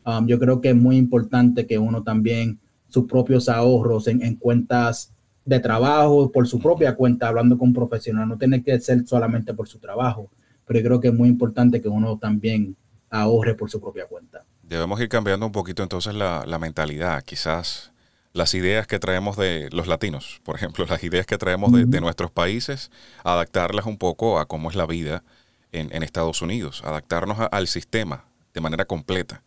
Um, 0.06 0.28
yo 0.28 0.38
creo 0.38 0.60
que 0.62 0.70
es 0.70 0.76
muy 0.76 0.98
importante 0.98 1.66
que 1.66 1.80
uno 1.80 2.04
también 2.04 2.60
sus 2.90 3.06
propios 3.06 3.50
ahorros 3.50 4.08
en, 4.08 4.36
cuentas 4.36 5.12
de 5.46 5.60
trabajo, 5.60 6.32
por 6.32 6.48
su 6.48 6.60
propia 6.60 6.96
cuenta, 6.96 7.30
hablando 7.30 7.58
con 7.58 7.70
un 7.70 7.74
profesional. 7.74 8.28
No 8.28 8.38
tiene 8.38 8.62
que 8.62 8.80
ser 8.80 9.08
solamente 9.08 9.54
por 9.54 9.68
su 9.68 9.80
trabajo, 9.80 10.30
pero 10.66 10.80
yo 10.80 10.86
creo 10.86 11.00
que 11.00 11.08
es 11.08 11.14
muy 11.14 11.30
importante 11.30 11.82
que 11.82 11.88
uno 11.88 12.18
también 12.20 12.76
ahorre 13.10 13.56
por 13.56 13.72
su 13.72 13.80
propia 13.80 14.06
cuenta. 14.06 14.46
Debemos 14.62 15.00
ir 15.02 15.10
cambiando 15.10 15.46
un 15.46 15.52
poquito 15.52 15.84
entonces 15.84 16.14
la, 16.14 16.60
mentalidad, 16.60 17.24
quizás 17.24 17.93
las 18.34 18.56
ideas 18.56 18.88
que 18.88 19.00
traemos 19.00 19.38
de 19.38 19.70
los 19.72 19.88
latinos, 19.88 20.42
por 20.44 20.56
ejemplo, 20.56 20.86
las 20.88 21.04
ideas 21.04 21.26
que 21.28 21.38
traemos 21.38 21.72
de, 21.72 22.02
nuestros 22.02 22.32
países, 22.32 22.90
adaptarlas 23.24 23.86
un 23.86 23.98
poco 23.98 24.40
a 24.40 24.48
cómo 24.48 24.70
es 24.70 24.76
la 24.76 24.88
vida 24.88 25.24
en, 25.72 26.04
Estados 26.04 26.42
Unidos, 26.42 26.82
adaptarnos 26.84 27.38
al 27.52 27.68
sistema 27.68 28.26
de 28.54 28.62
manera 28.62 28.86
completa, 28.86 29.44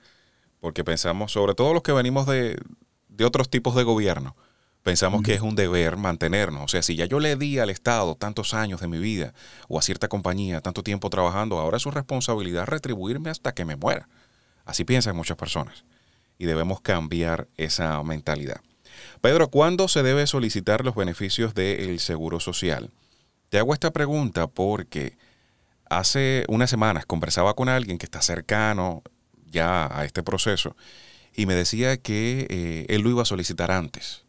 porque 0.60 0.84
pensamos, 0.84 1.32
sobre 1.32 1.54
todo 1.54 1.74
los 1.74 1.82
que 1.82 1.92
venimos 1.92 2.26
de, 2.26 2.58
de 3.08 3.24
otros 3.24 3.50
tipos 3.50 3.74
de 3.74 3.82
gobierno, 3.82 4.36
pensamos 4.82 5.22
que 5.22 5.34
es 5.34 5.40
un 5.40 5.56
deber 5.56 5.96
mantenernos. 5.96 6.62
O 6.62 6.68
sea, 6.68 6.80
si 6.80 6.94
ya 6.94 7.06
yo 7.06 7.18
le 7.18 7.34
di 7.34 7.58
al 7.58 7.70
Estado 7.70 8.14
tantos 8.14 8.54
años 8.54 8.80
de 8.80 8.86
mi 8.86 8.98
vida 8.98 9.34
o 9.66 9.80
a 9.80 9.82
cierta 9.82 10.06
compañía 10.06 10.60
tanto 10.60 10.84
tiempo 10.84 11.10
trabajando, 11.10 11.58
ahora 11.58 11.78
es 11.78 11.82
su 11.82 11.90
responsabilidad 11.90 12.66
retribuirme 12.66 13.30
hasta 13.30 13.52
que 13.52 13.64
me 13.64 13.74
muera. 13.74 14.08
Así 14.64 14.84
piensan 14.84 15.16
muchas 15.16 15.36
personas 15.36 15.84
y 16.38 16.46
debemos 16.46 16.80
cambiar 16.80 17.48
esa 17.56 18.00
mentalidad. 18.04 18.60
Pedro, 19.20 19.48
¿cuándo 19.48 19.88
se 19.88 20.02
debe 20.02 20.26
solicitar 20.26 20.84
los 20.84 20.94
beneficios 20.94 21.54
del 21.54 21.98
Seguro 22.00 22.40
Social? 22.40 22.90
Te 23.50 23.58
hago 23.58 23.72
esta 23.74 23.92
pregunta 23.92 24.46
porque 24.46 25.16
hace 25.88 26.44
unas 26.48 26.70
semanas 26.70 27.06
conversaba 27.06 27.54
con 27.54 27.68
alguien 27.68 27.98
que 27.98 28.06
está 28.06 28.22
cercano 28.22 29.02
ya 29.46 29.88
a 29.98 30.04
este 30.04 30.22
proceso 30.22 30.76
y 31.34 31.46
me 31.46 31.54
decía 31.54 31.96
que 31.98 32.46
eh, 32.48 32.86
él 32.88 33.02
lo 33.02 33.10
iba 33.10 33.22
a 33.22 33.26
solicitar 33.26 33.70
antes, 33.70 34.24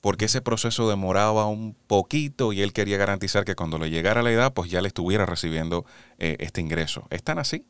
porque 0.00 0.24
ese 0.24 0.42
proceso 0.42 0.88
demoraba 0.88 1.46
un 1.46 1.76
poquito 1.86 2.52
y 2.52 2.60
él 2.60 2.72
quería 2.72 2.96
garantizar 2.96 3.44
que 3.44 3.54
cuando 3.54 3.78
le 3.78 3.90
llegara 3.90 4.22
la 4.22 4.32
edad, 4.32 4.52
pues 4.52 4.70
ya 4.70 4.82
le 4.82 4.88
estuviera 4.88 5.26
recibiendo 5.26 5.84
eh, 6.18 6.36
este 6.40 6.60
ingreso. 6.60 7.06
¿Es 7.10 7.22
tan 7.22 7.38
así? 7.38 7.64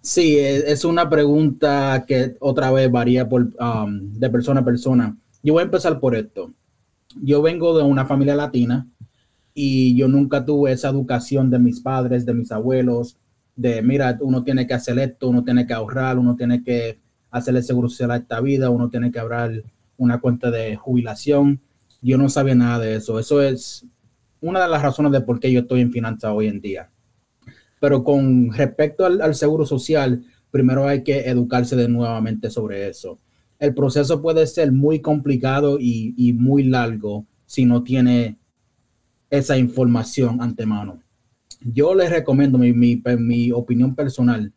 Sí, 0.00 0.38
e, 0.38 0.72
es 0.72 0.84
una 0.84 1.08
pregunta 1.08 2.04
que 2.06 2.36
otra 2.40 2.70
vez 2.70 2.90
varía 2.90 3.28
por, 3.28 3.42
um, 3.60 4.12
de 4.12 4.30
persona 4.30 4.60
a 4.60 4.64
persona. 4.64 5.16
Yo 5.42 5.54
voy 5.54 5.62
a 5.62 5.64
empezar 5.64 6.00
por 6.00 6.14
esto. 6.14 6.52
Yo 7.22 7.42
vengo 7.42 7.76
de 7.76 7.84
una 7.84 8.06
familia 8.06 8.34
latina 8.34 8.88
y 9.54 9.96
yo 9.96 10.08
nunca 10.08 10.44
tuve 10.44 10.72
esa 10.72 10.88
educación 10.88 11.50
de 11.50 11.58
mis 11.58 11.80
padres, 11.80 12.26
de 12.26 12.34
mis 12.34 12.52
abuelos, 12.52 13.16
de 13.54 13.80
mira, 13.80 14.18
uno 14.20 14.44
tiene 14.44 14.66
que 14.66 14.74
hacer 14.74 14.98
esto, 14.98 15.28
uno 15.28 15.42
tiene 15.42 15.66
que 15.66 15.72
ahorrar, 15.72 16.18
uno 16.18 16.36
tiene 16.36 16.62
que 16.62 16.98
hacerle 17.30 17.62
seguro 17.62 17.88
social 17.88 18.10
a 18.10 18.16
esta 18.16 18.40
vida, 18.40 18.70
uno 18.70 18.90
tiene 18.90 19.10
que 19.10 19.18
abrir 19.18 19.64
una 19.96 20.20
cuenta 20.20 20.50
de 20.50 20.76
jubilación. 20.76 21.60
Yo 22.02 22.18
no 22.18 22.28
sabía 22.28 22.54
nada 22.54 22.78
de 22.78 22.96
eso. 22.96 23.18
Eso 23.18 23.42
es 23.42 23.86
una 24.40 24.62
de 24.62 24.68
las 24.68 24.82
razones 24.82 25.12
de 25.12 25.22
por 25.22 25.40
qué 25.40 25.50
yo 25.50 25.60
estoy 25.60 25.80
en 25.80 25.92
finanzas 25.92 26.32
hoy 26.34 26.48
en 26.48 26.60
día. 26.60 26.90
Pero 27.80 28.04
con 28.04 28.52
respecto 28.52 29.04
al, 29.04 29.34
seguro 29.34 29.66
social, 29.66 30.24
primero 30.50 30.86
hay 30.86 31.02
que 31.02 31.28
educarse 31.28 31.76
de 31.76 31.88
nuevamente 31.88 32.50
sobre 32.50 32.88
eso. 32.88 33.18
El 33.58 33.74
proceso 33.74 34.20
puede 34.20 34.46
ser 34.46 34.72
muy 34.72 35.00
complicado 35.00 35.78
y, 35.80 36.32
muy 36.34 36.64
largo 36.64 37.26
si 37.46 37.64
no 37.64 37.82
tiene 37.82 38.38
esa 39.30 39.56
información 39.56 40.40
antemano. 40.40 41.00
Yo 41.60 41.94
les 41.94 42.10
recomiendo 42.10 42.58
mi, 42.58 42.72
mi, 42.72 43.50
opinión 43.52 43.94
personal 43.94 44.52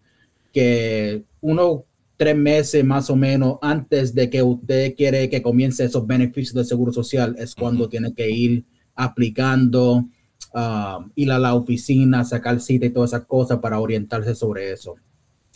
que 0.52 1.24
uno 1.42 1.86
tres 2.18 2.36
meses 2.36 2.84
más 2.84 3.10
o 3.10 3.16
menos 3.16 3.58
antes 3.62 4.14
de 4.14 4.30
que 4.30 4.44
usted 4.44 4.96
quiere 4.96 5.30
que 5.30 5.42
comience 5.42 5.86
esos 5.86 6.06
beneficios 6.06 6.56
de 6.56 6.66
seguro 6.66 6.92
social 6.92 7.36
es 7.40 7.56
cuando 7.56 7.88
tiene 7.88 8.14
que 8.14 8.30
ir 8.30 8.66
aplicando, 8.94 10.06
Um, 10.52 11.12
ir 11.14 11.32
a 11.32 11.38
la 11.38 11.54
oficina, 11.54 12.26
sacar 12.26 12.60
cita 12.60 12.88
y 12.88 12.90
todas 12.90 13.12
esas 13.12 13.28
cosas 13.28 13.60
para 13.60 13.80
orientarse 13.80 14.34
sobre 14.34 14.72
eso. 14.72 14.96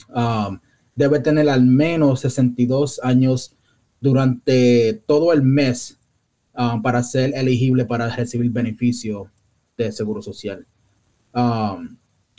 Um, 0.10 0.60
debe 0.96 1.20
tener 1.20 1.50
al 1.50 1.66
menos 1.66 2.22
62 2.22 3.00
años 3.04 3.56
durante 4.00 5.02
todo 5.06 5.34
el 5.34 5.44
mes 5.44 6.00
um, 6.58 6.82
para 6.82 7.02
ser 7.04 7.34
elegible 7.36 7.86
para 7.86 8.14
recibir 8.16 8.52
beneficio 8.52 9.32
de 9.78 9.92
seguro 9.92 10.22
social. 10.22 10.66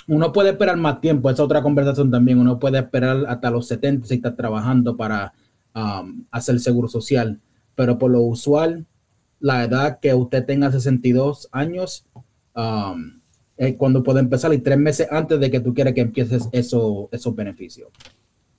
uno 0.07 0.33
puede 0.33 0.51
esperar 0.51 0.77
más 0.77 1.01
tiempo, 1.01 1.31
es 1.31 1.41
otra 1.41 1.63
conversación 1.63 2.11
también. 2.11 2.39
Uno 2.39 2.59
puede 2.59 2.79
esperar 2.79 3.25
hasta 3.27 3.51
los 3.51 3.67
70 3.67 4.07
si 4.07 4.15
está 4.15 4.37
trabajando 4.37 4.97
para 4.97 5.33
hacer 6.31 6.61
seguro 6.61 6.87
social, 6.87 7.41
pero 7.75 7.99
por 7.99 8.13
lo 8.13 8.21
usual, 8.21 8.87
la 9.41 9.65
edad 9.65 9.99
que 9.99 10.15
usted 10.15 10.45
tenga 10.47 10.71
62 10.71 11.49
años 11.51 12.07
Um, 12.55 13.21
cuando 13.79 14.03
puede 14.03 14.21
empezar 14.21 14.53
y 14.53 14.59
tres 14.59 14.79
meses 14.79 15.09
antes 15.11 15.39
de 15.39 15.51
que 15.51 15.61
tú 15.61 15.75
quieras 15.75 15.95
que 15.95 16.01
empieces 16.01 16.49
eso, 16.53 17.09
esos 17.13 17.35
beneficios. 17.35 17.89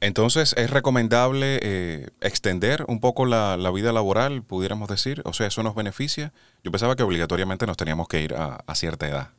Entonces, 0.02 0.54
¿es 0.58 0.70
recomendable 0.70 1.60
eh, 1.62 2.08
extender 2.22 2.86
un 2.88 3.00
poco 3.00 3.26
la, 3.26 3.56
vida 3.74 3.94
laboral, 3.94 4.44
pudiéramos 4.44 4.90
decir? 4.90 5.22
O 5.26 5.34
sea, 5.34 5.48
¿eso 5.48 5.64
nos 5.64 5.76
beneficia? 5.76 6.34
Yo 6.64 6.72
pensaba 6.72 6.96
que 6.96 7.04
obligatoriamente 7.04 7.66
nos 7.66 7.78
teníamos 7.78 8.08
que 8.08 8.22
ir 8.22 8.34
a, 8.36 8.64
cierta 8.76 9.08
edad. 9.08 9.30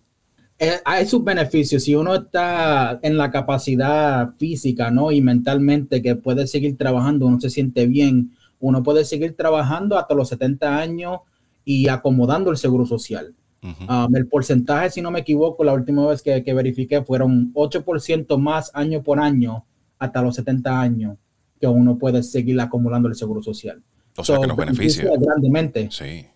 Eh, 0.59 0.81
hay 0.85 1.07
sus 1.07 1.23
beneficios. 1.23 1.85
Si 1.85 1.95
uno 1.95 2.15
está 2.15 2.99
en 3.03 3.19
la 3.19 3.31
capacidad 3.31 4.35
física 4.37 4.91
¿no? 4.91 5.13
y 5.13 5.21
mentalmente 5.21 6.01
que 6.01 6.17
puede 6.17 6.47
seguir 6.47 6.79
trabajando, 6.79 7.27
uno 7.27 7.39
se 7.39 7.51
siente 7.51 7.87
bien, 7.87 8.33
uno 8.59 8.83
puede 8.83 9.05
seguir 9.05 9.37
trabajando 9.37 9.99
hasta 9.99 10.15
los 10.15 10.31
70 10.31 10.79
años 10.79 11.19
y 11.65 11.89
acomodando 11.89 12.51
el 12.51 12.57
seguro 12.57 12.87
social. 12.87 13.35
Um, 13.63 14.15
el 14.15 14.29
porcentaje, 14.29 14.91
si 14.91 15.03
no 15.03 15.11
me 15.11 15.21
equivoco, 15.21 15.65
la 15.65 15.73
última 15.73 16.07
vez 16.07 16.23
que, 16.23 16.45
que 16.45 16.55
verifiqué 16.55 17.03
fueron 17.03 17.53
8% 17.53 18.39
más 18.39 18.71
año 18.75 19.03
por 19.03 19.19
año 19.19 19.65
hasta 19.99 20.23
los 20.23 20.35
70 20.37 20.81
años 20.81 21.17
que 21.61 21.67
uno 21.67 21.99
puede 21.99 22.23
seguir 22.23 22.61
acumulando 22.61 23.09
el 23.09 23.15
seguro 23.15 23.43
social. 23.43 23.83
O 24.17 24.25
sea, 24.25 24.39
que 24.39 24.47
nos 24.47 24.57
beneficia. 24.57 25.11
Grandemente. 25.19 25.89
Sí. 25.91 26.27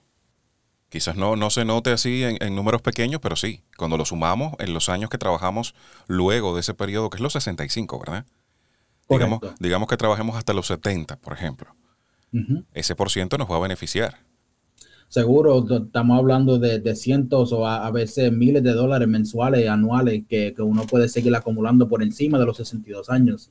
Quizás 0.88 1.16
no, 1.16 1.36
no 1.36 1.50
se 1.50 1.64
note 1.64 1.92
así 1.92 2.24
en, 2.24 2.54
números 2.54 2.82
pequeños, 2.82 3.20
pero 3.20 3.36
sí, 3.36 3.62
cuando 3.76 3.96
lo 3.96 4.04
sumamos 4.04 4.54
en 4.58 4.74
los 4.74 4.88
años 4.88 5.08
que 5.08 5.18
trabajamos 5.18 5.74
luego 6.08 6.54
de 6.54 6.60
ese 6.60 6.74
periodo, 6.74 7.10
que 7.10 7.16
es 7.16 7.20
los 7.20 7.32
65, 7.34 8.00
¿verdad? 8.00 8.26
Digamos, 9.08 9.40
digamos 9.60 9.88
que 9.88 9.96
trabajemos 9.96 10.36
hasta 10.36 10.52
los 10.52 10.66
70, 10.66 11.16
por 11.16 11.32
ejemplo. 11.32 11.74
Ese 12.74 12.94
por 12.94 13.10
ciento 13.10 13.38
nos 13.38 13.50
va 13.50 13.56
a 13.56 13.60
beneficiar 13.60 14.18
seguro 15.10 15.66
estamos 15.68 16.16
hablando 16.16 16.58
de, 16.58 16.94
cientos 16.94 17.52
o 17.52 17.66
a, 17.66 17.90
veces 17.90 18.32
miles 18.32 18.62
de 18.62 18.72
dólares 18.72 19.08
mensuales, 19.08 19.68
anuales, 19.68 20.22
que, 20.28 20.54
uno 20.58 20.84
puede 20.86 21.08
seguir 21.08 21.34
acumulando 21.34 21.88
por 21.88 22.02
encima 22.02 22.38
de 22.38 22.46
los 22.46 22.56
62 22.56 23.10
años. 23.10 23.50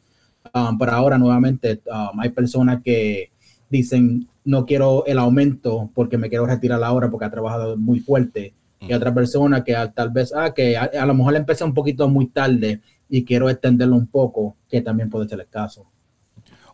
Um, 0.53 0.77
pero 0.77 0.93
ahora 0.93 1.17
nuevamente 1.17 1.81
um, 1.87 2.17
hay 2.21 2.29
personas 2.29 2.81
que 2.81 3.31
dicen, 3.69 4.29
no 4.45 4.65
quiero 4.65 5.05
el 5.05 5.19
aumento 5.19 5.91
porque 5.93 6.17
me 6.17 6.29
quiero 6.29 6.45
retirar 6.45 6.81
ahora 6.81 7.11
porque 7.11 7.25
ha 7.25 7.31
trabajado 7.31 7.75
muy 7.77 7.99
fuerte. 7.99 8.53
Y 8.79 8.93
otra 8.93 9.13
persona 9.13 9.61
que 9.65 9.75
tal 9.93 10.11
vez, 10.11 10.33
ah, 10.33 10.53
que 10.53 10.77
a, 10.77 11.05
lo 11.05 11.13
mejor 11.13 11.33
le 11.33 11.39
empecé 11.39 11.65
un 11.65 11.73
poquito 11.73 12.07
muy 12.07 12.27
tarde 12.27 12.79
y 13.09 13.25
quiero 13.25 13.49
extenderlo 13.49 13.97
un 13.97 14.07
poco, 14.07 14.55
que 14.69 14.81
también 14.81 15.09
puede 15.09 15.27
ser 15.27 15.41
el 15.41 15.49
caso. 15.49 15.91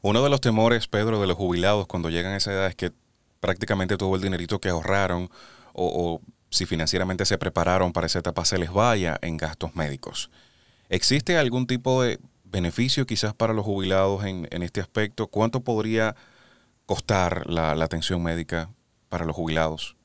Uno 0.03 0.23
de 0.23 0.29
los 0.29 0.39
temores, 0.39 0.87
Pedro, 0.87 1.19
de 1.19 1.25
los 1.25 1.35
jubilados 1.35 1.87
cuando 1.87 2.11
llegan 2.11 2.33
a 2.33 2.37
esa 2.37 2.53
edad 2.53 2.67
es 2.67 2.75
que 2.75 2.91
prácticamente 3.45 3.95
todo 3.95 4.15
el 4.15 4.23
dinerito 4.23 4.59
que 4.59 4.69
ahorraron 4.69 5.29
o, 5.71 6.19
si 6.49 6.65
financieramente 6.65 7.25
se 7.25 7.37
prepararon 7.37 7.93
para 7.93 8.07
esa 8.07 8.17
etapa 8.17 8.43
se 8.43 8.57
les 8.57 8.73
vaya 8.73 9.19
en 9.21 9.37
gastos 9.37 9.75
médicos. 9.75 10.31
¿Existe 10.89 11.37
algún 11.37 11.67
tipo 11.67 12.01
de 12.01 12.17
beneficio 12.43 13.05
quizás 13.05 13.35
para 13.35 13.53
los 13.53 13.63
jubilados 13.63 14.25
en, 14.25 14.47
este 14.63 14.81
aspecto? 14.81 15.27
¿Cuánto 15.27 15.59
podría 15.59 16.15
costar 16.87 17.47
la, 17.47 17.71
atención 17.73 18.23
médica 18.23 18.71
para 19.09 19.25
los 19.25 19.35
jubilados? 19.35 19.95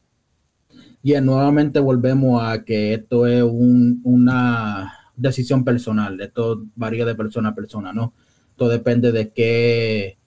Y 1.03 1.15
nuevamente 1.15 1.81
volvemos 1.81 2.43
a 2.43 2.63
que 2.63 2.93
esto 2.93 3.27
es 3.27 3.43
una 3.43 4.93
decisión 5.17 5.65
personal, 5.65 6.21
esto 6.21 6.63
varía 6.75 7.07
de 7.07 7.15
persona 7.15 7.51
a 7.51 7.55
persona, 7.55 7.95
¿no? 7.95 8.13
Todo 8.57 8.69
depende 8.69 9.13
de 9.13 9.33
qué, 9.33 10.19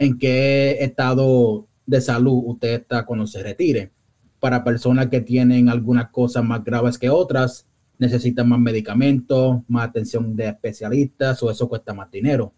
en 0.00 0.18
qué 0.18 0.78
estado 0.80 1.68
de 1.88 2.02
salud 2.02 2.42
usted 2.44 2.82
está 2.82 3.04
cuando 3.06 3.26
se 3.26 3.42
retire. 3.42 3.90
Para 4.38 4.62
personas 4.62 5.06
que 5.08 5.22
tienen 5.22 5.68
algunas 5.68 6.10
cosas 6.10 6.44
más 6.44 6.62
graves 6.62 6.98
que 6.98 7.08
otras, 7.08 7.66
necesitan 7.98 8.48
más 8.48 8.60
medicamentos, 8.60 9.62
más 9.66 9.88
atención 9.88 10.36
de 10.36 10.48
especialistas 10.48 11.42
o 11.42 11.50
eso 11.50 11.68
cuesta 11.68 11.94
más 11.94 12.10
dinero. 12.10 12.52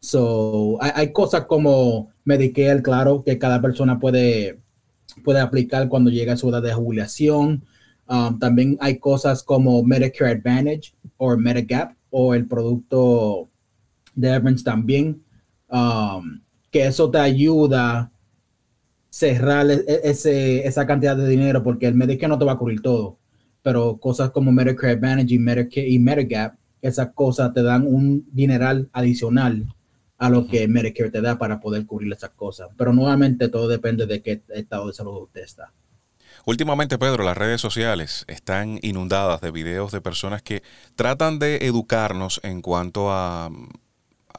So, 0.00 0.78
hay, 0.80 1.12
cosas 1.12 1.44
como 1.44 2.08
Medicare, 2.24 2.82
claro, 2.82 3.22
que 3.22 3.38
cada 3.38 3.60
persona 3.60 4.00
puede, 4.00 4.58
puede 5.22 5.38
aplicar 5.38 5.88
cuando 5.88 6.10
llega 6.10 6.32
a 6.32 6.36
su 6.36 6.48
edad 6.48 6.62
de 6.62 6.72
jubilación. 6.72 7.64
Um, 8.08 8.38
también 8.38 8.78
hay 8.80 8.98
cosas 8.98 9.44
como 9.44 9.82
Medicare 9.84 10.32
Advantage 10.32 10.94
o 11.18 11.36
Medigap 11.36 11.94
o 12.10 12.34
el 12.34 12.48
producto 12.48 13.48
de 14.14 14.30
Evans 14.30 14.64
también, 14.64 15.22
um, 15.68 16.40
que 16.70 16.86
eso 16.86 17.10
te 17.10 17.18
ayuda 17.18 18.12
cerrar 19.12 19.70
e, 19.70 19.84
e, 19.86 20.00
ese, 20.04 20.66
esa 20.66 20.86
cantidad 20.86 21.16
de 21.16 21.28
dinero 21.28 21.62
porque 21.62 21.86
el 21.86 21.94
Medicare 21.94 22.28
no 22.28 22.38
te 22.38 22.46
va 22.46 22.52
a 22.52 22.58
cubrir 22.58 22.80
todo, 22.80 23.18
pero 23.62 23.98
cosas 23.98 24.30
como 24.30 24.50
Medicare 24.50 24.94
Advantage 24.94 25.34
y 25.34 25.38
Medicare 25.38 25.88
y 25.88 25.98
Medigap, 25.98 26.54
esas 26.80 27.10
cosas 27.14 27.52
te 27.52 27.62
dan 27.62 27.86
un 27.86 28.26
dineral 28.32 28.88
adicional 28.92 29.66
a 30.16 30.30
lo 30.30 30.46
que 30.46 30.66
Medicare 30.66 31.10
te 31.10 31.20
da 31.20 31.38
para 31.38 31.60
poder 31.60 31.84
cubrir 31.84 32.10
esas 32.12 32.30
cosas. 32.30 32.68
Pero 32.76 32.92
nuevamente 32.92 33.48
todo 33.48 33.68
depende 33.68 34.06
de 34.06 34.22
qué 34.22 34.42
estado 34.48 34.86
de 34.86 34.94
salud 34.94 35.24
usted 35.24 35.42
está. 35.42 35.72
Últimamente, 36.46 36.98
Pedro, 36.98 37.22
las 37.22 37.36
redes 37.36 37.60
sociales 37.60 38.24
están 38.28 38.78
inundadas 38.82 39.40
de 39.42 39.50
videos 39.50 39.92
de 39.92 40.00
personas 40.00 40.42
que 40.42 40.62
tratan 40.96 41.38
de 41.38 41.66
educarnos 41.66 42.40
en 42.42 42.62
cuanto 42.62 43.12
a, 43.12 43.50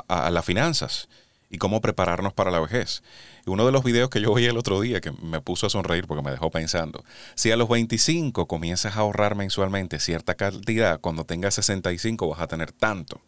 a, 0.08 0.32
las 0.32 0.44
finanzas 0.44 1.10
y 1.54 1.60
cómo 1.60 1.82
prepararnos 1.82 2.34
para 2.34 2.50
la 2.50 2.60
vejez. 2.60 3.04
Y 3.46 3.52
uno 3.52 3.64
de 3.64 3.72
los 3.72 3.84
videos 3.84 4.10
que 4.10 4.20
yo 4.20 4.34
vi 4.34 4.46
el 4.46 4.58
otro 4.58 4.82
día 4.82 5.02
que 5.02 5.12
me 5.12 5.40
puso 5.40 5.68
a 5.68 5.70
sonreír 5.70 6.08
porque 6.08 6.24
me 6.24 6.32
dejó 6.32 6.50
pensando, 6.50 7.06
si 7.36 7.52
a 7.52 7.56
los 7.56 7.70
25 7.70 8.48
comienzas 8.48 8.98
a 8.98 9.02
ahorrar 9.02 9.36
mensualmente 9.36 10.00
cierta 10.00 10.34
cantidad, 10.34 11.00
cuando 11.00 11.26
tengas 11.26 11.54
65 11.54 12.28
vas 12.28 12.42
a 12.42 12.48
tener 12.48 12.72
tanto. 12.72 13.22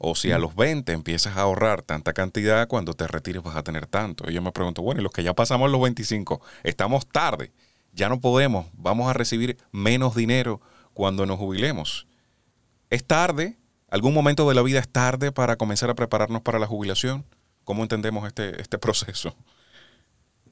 O 0.00 0.16
si 0.16 0.32
a 0.32 0.38
los 0.38 0.56
20 0.56 0.90
empiezas 0.90 1.36
a 1.36 1.42
ahorrar 1.42 1.82
tanta 1.82 2.12
cantidad, 2.12 2.66
cuando 2.66 2.94
te 2.94 3.06
retires 3.06 3.44
vas 3.44 3.54
a 3.54 3.62
tener 3.62 3.86
tanto. 3.86 4.28
Y 4.28 4.34
yo 4.34 4.42
me 4.42 4.50
pregunto, 4.50 4.82
bueno, 4.82 5.00
y 5.00 5.04
los 5.04 5.12
que 5.12 5.22
ya 5.22 5.34
pasamos 5.34 5.70
los 5.70 5.80
25, 5.80 6.40
estamos 6.64 7.06
tarde, 7.06 7.52
ya 7.92 8.08
no 8.08 8.18
podemos, 8.18 8.66
vamos 8.72 9.08
a 9.08 9.12
recibir 9.12 9.58
menos 9.70 10.16
dinero 10.16 10.60
cuando 10.92 11.24
nos 11.24 11.38
jubilemos. 11.38 12.08
¿Es 12.88 13.06
tarde? 13.06 13.58
¿Algún 13.88 14.12
momento 14.12 14.48
de 14.48 14.56
la 14.56 14.62
vida 14.62 14.80
es 14.80 14.88
tarde 14.88 15.30
para 15.30 15.54
comenzar 15.54 15.88
a 15.88 15.94
prepararnos 15.94 16.42
para 16.42 16.58
la 16.58 16.66
jubilación? 16.66 17.24
¿Cómo 17.64 17.82
entendemos 17.82 18.26
este, 18.26 18.60
este 18.60 18.78
proceso? 18.78 19.34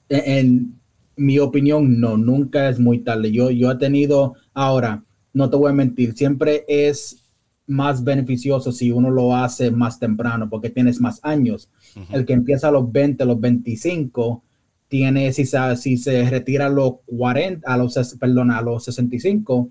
En, 0.09 0.79
mi 1.19 1.39
opinión, 1.41 2.01
no, 2.01 2.17
nunca 2.17 2.69
es 2.69 2.79
muy 2.79 3.01
tarde. 3.01 3.33
Yo, 3.33 3.51
yo 3.51 3.71
he 3.71 3.77
tenido, 3.77 4.35
ahora, 4.55 5.05
no 5.33 5.51
te 5.51 5.57
voy 5.57 5.71
a 5.71 5.75
mentir, 5.75 6.15
siempre 6.15 6.65
es 6.69 7.25
más 7.67 8.03
beneficioso 8.03 8.73
si 8.73 8.91
uno 8.91 9.11
lo 9.11 9.37
hace 9.37 9.71
más 9.71 9.99
temprano 9.99 10.49
porque 10.49 10.71
tienes 10.71 11.01
más 11.01 11.21
años. 11.23 11.69
El 12.11 12.25
que 12.25 12.33
empieza 12.33 12.69
a 12.69 12.71
los 12.71 12.91
20, 12.91 13.23
a 13.23 13.27
los 13.27 13.41
25, 13.41 14.43
tiene, 14.87 15.33
si 15.33 15.45
se, 15.45 15.77
si 15.77 15.99
se 15.99 16.29
retira 16.31 16.67
a 16.67 16.71
los 16.71 17.01
40, 17.07 17.71
a 17.71 17.77
los, 17.77 18.17
perdón, 18.19 18.51
a 18.51 18.63
los 18.63 18.85
65, 18.85 19.71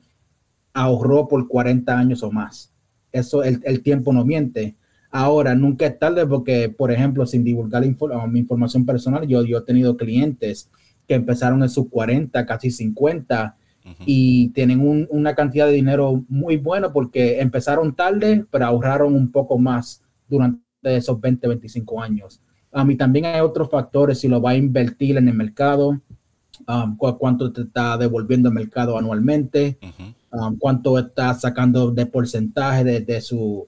ahorró 0.74 1.28
por 1.28 1.48
40 1.48 1.98
años 1.98 2.22
o 2.22 2.32
más. 2.32 2.72
Eso, 3.12 3.42
el, 3.44 3.62
el 3.64 3.82
tiempo 3.82 4.14
no 4.14 4.26
miente. 4.26 4.76
Ahora, 5.12 5.56
nunca 5.56 5.86
es 5.86 5.98
tarde 5.98 6.26
porque, 6.26 6.70
por 6.70 6.92
ejemplo, 6.92 7.26
sin 7.26 7.44
divulgar 7.44 7.84
mi 7.84 8.40
información 8.40 8.86
personal, 8.86 9.28
yo, 9.28 9.44
yo 9.44 9.60
he 9.60 9.62
tenido 9.62 9.96
clientes 9.96 10.70
que 11.08 11.16
empezaron 11.16 11.64
en 11.64 11.70
sus 11.70 11.90
40, 11.90 12.46
casi 12.46 12.70
50 12.70 13.56
y 14.06 14.50
tienen 14.50 15.08
una 15.10 15.34
cantidad 15.34 15.66
de 15.66 15.72
dinero 15.72 16.24
muy 16.28 16.58
bueno 16.58 16.92
porque 16.92 17.40
empezaron 17.40 17.96
tarde, 17.96 18.46
pero 18.52 18.66
ahorraron 18.66 19.16
un 19.16 19.32
poco 19.32 19.58
más 19.58 20.04
durante 20.28 20.62
esos 20.84 21.20
20, 21.22 21.48
25 21.48 22.02
años. 22.02 22.42
A 22.72 22.84
mí 22.84 22.96
también 22.96 23.26
hay 23.26 23.40
otros 23.40 23.70
factores, 23.70 24.20
si 24.20 24.28
lo 24.28 24.42
va 24.42 24.52
a 24.52 24.56
invertir 24.56 25.16
en 25.16 25.30
el 25.30 25.34
mercado, 25.34 26.02
um, 26.68 26.98
cuánto 26.98 27.52
te 27.54 27.62
está 27.62 27.98
devolviendo 27.98 28.50
el 28.50 28.56
mercado 28.56 28.98
anualmente, 28.98 29.78
um, 30.32 30.58
cuánto 30.58 31.00
está 31.00 31.34
sacando 31.34 31.92
de 31.92 32.06
porcentaje 32.06 32.84
de 32.84 33.22
su 33.22 33.68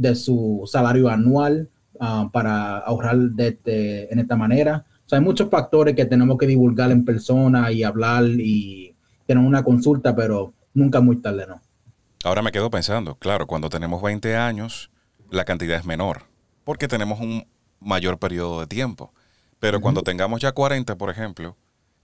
de 0.00 0.14
su 0.14 0.62
salario 0.64 1.10
anual 1.10 1.68
ah, 2.00 2.30
para 2.32 2.78
ahorrar 2.78 3.18
de, 3.18 4.08
en 4.10 4.18
esta 4.18 4.34
manera. 4.34 4.84
O 5.04 5.08
sea, 5.08 5.18
hay 5.18 5.24
muchos 5.24 5.50
factores 5.50 5.94
que 5.94 6.06
tenemos 6.06 6.38
que 6.38 6.46
divulgar 6.46 6.90
en 6.90 7.04
persona 7.04 7.70
y 7.70 7.82
hablar 7.82 8.24
y 8.24 8.94
tener 9.26 9.44
una 9.44 9.62
consulta, 9.62 10.16
pero 10.16 10.54
nunca 10.72 11.00
muy 11.00 11.16
tarde, 11.16 11.46
¿no? 11.46 11.60
Ahora 12.24 12.42
me 12.42 12.52
quedo 12.52 12.70
pensando, 12.70 13.14
claro, 13.16 13.46
cuando 13.46 13.68
tenemos 13.68 14.02
20 14.02 14.36
años, 14.36 14.90
la 15.30 15.44
cantidad 15.44 15.78
es 15.78 15.84
menor, 15.84 16.24
porque 16.64 16.88
tenemos 16.88 17.20
un 17.20 17.46
mayor 17.78 18.18
periodo 18.18 18.60
de 18.60 18.66
tiempo. 18.66 19.12
Pero 19.58 19.80
cuando 19.80 20.02
tengamos 20.02 20.40
ya 20.40 20.52
40, 20.52 20.96
por 20.96 21.10
ejemplo, 21.10 21.56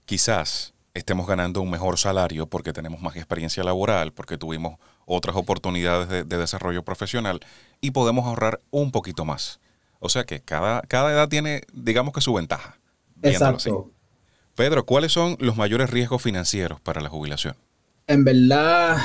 quizás 0.05 0.75
estemos 0.93 1.27
ganando 1.27 1.61
un 1.61 1.69
mejor 1.69 1.97
salario 1.97 2.47
porque 2.47 2.73
tenemos 2.73 3.01
más 3.01 3.15
experiencia 3.15 3.63
laboral, 3.63 4.13
porque 4.13 4.37
tuvimos 4.37 4.77
otras 5.05 5.35
oportunidades 5.35 6.09
de, 6.09 6.37
desarrollo 6.37 6.83
profesional 6.83 7.39
y 7.81 7.91
podemos 7.91 8.25
ahorrar 8.25 8.61
un 8.71 8.91
poquito 8.91 9.25
más. 9.25 9.59
O 9.99 10.09
sea 10.09 10.25
que 10.25 10.39
cada, 10.39 10.81
cada 10.81 11.11
edad 11.11 11.29
tiene, 11.29 11.61
digamos 11.73 12.13
que 12.13 12.21
su 12.21 12.33
ventaja. 12.33 12.77
Exacto. 13.21 13.91
Pedro, 14.55 14.85
¿cuáles 14.85 15.11
son 15.11 15.37
los 15.39 15.55
mayores 15.55 15.89
riesgos 15.89 16.21
financieros 16.21 16.79
para 16.81 17.01
la 17.01 17.09
jubilación? 17.09 17.55
En 18.07 18.23
verdad, 18.23 18.97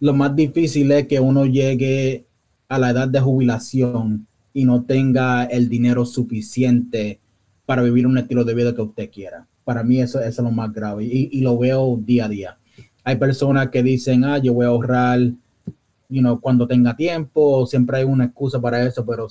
lo 0.00 0.12
más 0.14 0.34
difícil 0.36 0.90
es 0.92 1.06
que 1.06 1.18
uno 1.20 1.46
llegue 1.46 2.26
a 2.68 2.78
la 2.78 2.90
edad 2.90 3.08
de 3.08 3.20
jubilación 3.20 4.26
y 4.52 4.64
no 4.64 4.84
tenga 4.84 5.44
el 5.44 5.68
dinero 5.68 6.04
suficiente 6.04 7.20
para 7.66 7.82
vivir 7.82 8.06
un 8.06 8.18
estilo 8.18 8.44
de 8.44 8.54
vida 8.54 8.74
que 8.74 8.82
usted 8.82 9.10
quiera. 9.10 9.46
Para 9.64 9.82
mí 9.82 10.00
eso, 10.00 10.20
es 10.20 10.38
lo 10.38 10.50
más 10.50 10.72
grave 10.72 11.04
y 11.04 11.40
lo 11.40 11.58
veo 11.58 11.96
día 12.04 12.26
a 12.26 12.28
día. 12.28 12.58
Hay 13.04 13.16
personas 13.16 13.70
que 13.70 13.82
dicen, 13.82 14.24
ah, 14.24 14.38
yo 14.38 14.54
voy 14.54 14.66
a 14.66 14.68
ahorrar, 14.68 15.20
you 16.10 16.20
know, 16.20 16.40
cuando 16.40 16.66
tenga 16.66 16.96
tiempo, 16.96 17.64
siempre 17.66 17.98
hay 17.98 18.04
una 18.04 18.26
excusa 18.26 18.60
para 18.60 18.82
eso, 18.82 19.06
pero 19.06 19.28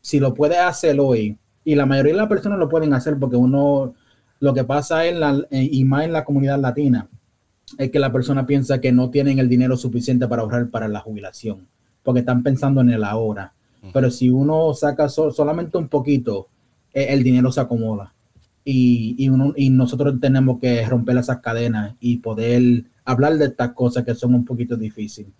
si, 0.00 0.18
lo 0.18 0.34
puede 0.34 0.58
hacer 0.58 0.98
hoy, 0.98 1.38
y 1.64 1.74
la 1.74 1.86
mayoría 1.86 2.12
de 2.12 2.18
las 2.18 2.28
personas 2.28 2.58
lo 2.58 2.68
pueden 2.68 2.94
hacer 2.94 3.18
porque 3.18 3.36
uno, 3.36 3.94
lo 4.40 4.54
que 4.54 4.64
pasa 4.64 5.06
en 5.06 5.20
la, 5.20 5.46
y 5.50 5.84
más 5.84 6.04
en 6.04 6.12
la 6.12 6.24
comunidad 6.24 6.58
latina, 6.58 7.08
es 7.78 7.90
que 7.90 7.98
la 7.98 8.12
persona 8.12 8.46
piensa 8.46 8.80
que 8.80 8.92
no 8.92 9.10
tienen 9.10 9.38
el 9.38 9.48
dinero 9.48 9.76
suficiente 9.76 10.26
para 10.26 10.42
ahorrar 10.42 10.70
para 10.70 10.88
la 10.88 11.00
jubilación, 11.00 11.66
porque 12.02 12.20
están 12.20 12.42
pensando 12.42 12.80
en 12.80 12.90
el 12.90 13.04
ahora. 13.04 13.52
Pero 13.92 14.10
si 14.10 14.30
uno 14.30 14.74
saca 14.74 15.08
solamente 15.08 15.78
un 15.78 15.88
poquito, 15.88 16.48
e, 16.92 17.12
el 17.12 17.22
dinero 17.22 17.52
se 17.52 17.60
acomoda. 17.60 18.12
Y, 18.64 19.14
y, 19.16 19.28
uno, 19.28 19.52
y 19.54 19.70
nosotros 19.70 20.18
tenemos 20.20 20.58
que 20.58 20.84
romper 20.86 21.18
esas 21.18 21.38
cadenas 21.38 21.94
y 22.00 22.16
poder 22.16 22.84
hablar 23.04 23.36
de 23.38 23.46
estas 23.46 23.72
cosas 23.74 24.04
que 24.04 24.14
son 24.14 24.34
un 24.34 24.44
poquito 24.44 24.76
difíciles. 24.76 25.32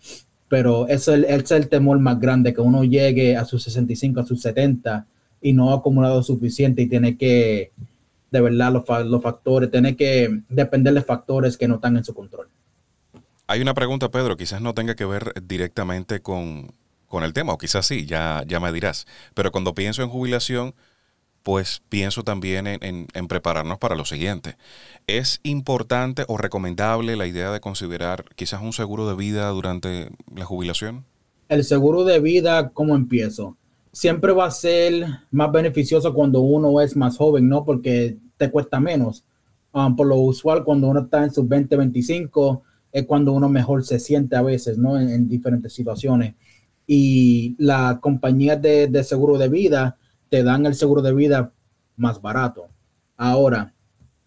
Pero 0.49 0.87
ese 0.89 1.15
es, 1.15 1.51
el, 1.51 1.57
el 1.59 1.69
temor 1.69 1.99
más 1.99 2.21
grande, 2.21 2.55
que 2.55 2.61
uno 2.61 2.85
llegue 2.85 3.37
a 3.37 3.45
sus 3.45 3.63
65, 3.65 4.21
a 4.21 4.27
sus 4.27 4.41
70 4.43 5.07
y 5.41 5.53
no 5.53 5.73
ha 5.73 5.77
acumulado 5.77 6.23
suficiente 6.23 6.83
y 6.83 6.89
tiene 6.89 7.17
que, 7.17 7.73
de 8.31 8.41
verdad, 8.41 8.73
los, 8.73 8.85
los 9.07 9.23
factores, 9.23 9.71
tiene 9.71 9.97
que 9.97 10.41
depender 10.49 10.95
de 10.95 11.03
factores 11.03 11.57
que 11.57 11.69
no 11.69 11.77
están 11.77 11.97
en 11.97 12.05
su 12.05 12.15
control. 12.15 12.49
Hay 13.49 13.61
una 13.61 13.75
pregunta, 13.75 14.11
Pedro, 14.11 14.37
quizás 14.37 14.61
no 14.61 14.75
tenga 14.75 14.95
que 14.95 15.05
ver 15.05 15.33
directamente 15.43 16.21
con, 16.21 16.73
con 17.07 17.23
el 17.23 17.33
tema, 17.33 17.53
o 17.53 17.59
quizás 17.59 17.87
sí, 17.87 18.07
ya, 18.07 18.43
ya 18.47 18.61
me 18.61 18.73
dirás. 18.73 19.07
Pero 19.35 19.53
cuando 19.53 19.75
pienso 19.75 20.03
en 20.03 20.09
jubilación, 20.09 20.75
pues 21.47 21.81
pienso 21.89 22.25
también 22.25 22.67
en, 22.67 23.29
prepararnos 23.29 23.79
para 23.79 23.95
lo 23.95 24.05
siguiente. 24.05 24.57
¿Es 25.07 25.39
importante 25.45 26.25
o 26.27 26.39
recomendable 26.39 27.15
la 27.15 27.29
idea 27.29 27.53
de 27.53 27.61
considerar 27.61 28.25
quizás 28.35 28.63
un 28.63 28.73
seguro 28.73 29.09
de 29.09 29.15
vida 29.15 29.49
durante 29.51 30.11
la 30.35 30.45
jubilación? 30.45 31.05
El 31.49 31.63
seguro 31.63 32.03
de 32.03 32.19
vida, 32.19 32.71
¿cómo 32.71 32.97
empiezo? 32.97 33.57
Siempre 33.93 34.33
va 34.33 34.47
a 34.47 34.51
ser 34.51 35.07
más 35.31 35.53
beneficioso 35.53 36.13
cuando 36.13 36.41
uno 36.41 36.81
es 36.81 36.97
más 36.97 37.17
joven, 37.17 37.49
¿no? 37.49 37.65
Porque 37.65 38.17
te 38.37 38.51
cuesta 38.51 38.81
menos. 38.81 39.23
Um, 39.71 39.95
por 39.95 40.09
lo 40.09 40.17
usual, 40.17 40.65
cuando 40.65 40.89
uno 40.89 41.03
está 41.03 41.23
en 41.23 41.31
sus 41.31 41.47
20, 41.47 41.77
25, 41.77 42.65
es 42.91 43.07
cuando 43.07 43.33
uno 43.33 43.49
mejor 43.49 43.85
se 43.85 44.01
siente 44.01 44.35
a 44.35 44.43
veces, 44.43 44.79
¿no? 44.79 44.99
En, 44.99 45.29
diferentes 45.29 45.73
situaciones. 45.73 46.35
Y 46.89 47.55
la 47.57 48.01
compañía 48.03 48.57
de, 48.57 48.89
de 48.89 49.05
seguro 49.05 49.39
de 49.39 49.49
vida 49.49 49.97
te 50.29 50.43
dan 50.43 50.67
el 50.67 50.75
seguro 50.75 51.03
de 51.03 51.15
vida 51.15 51.53
más 51.97 52.21
barato. 52.21 52.69
Ahora, 53.17 53.75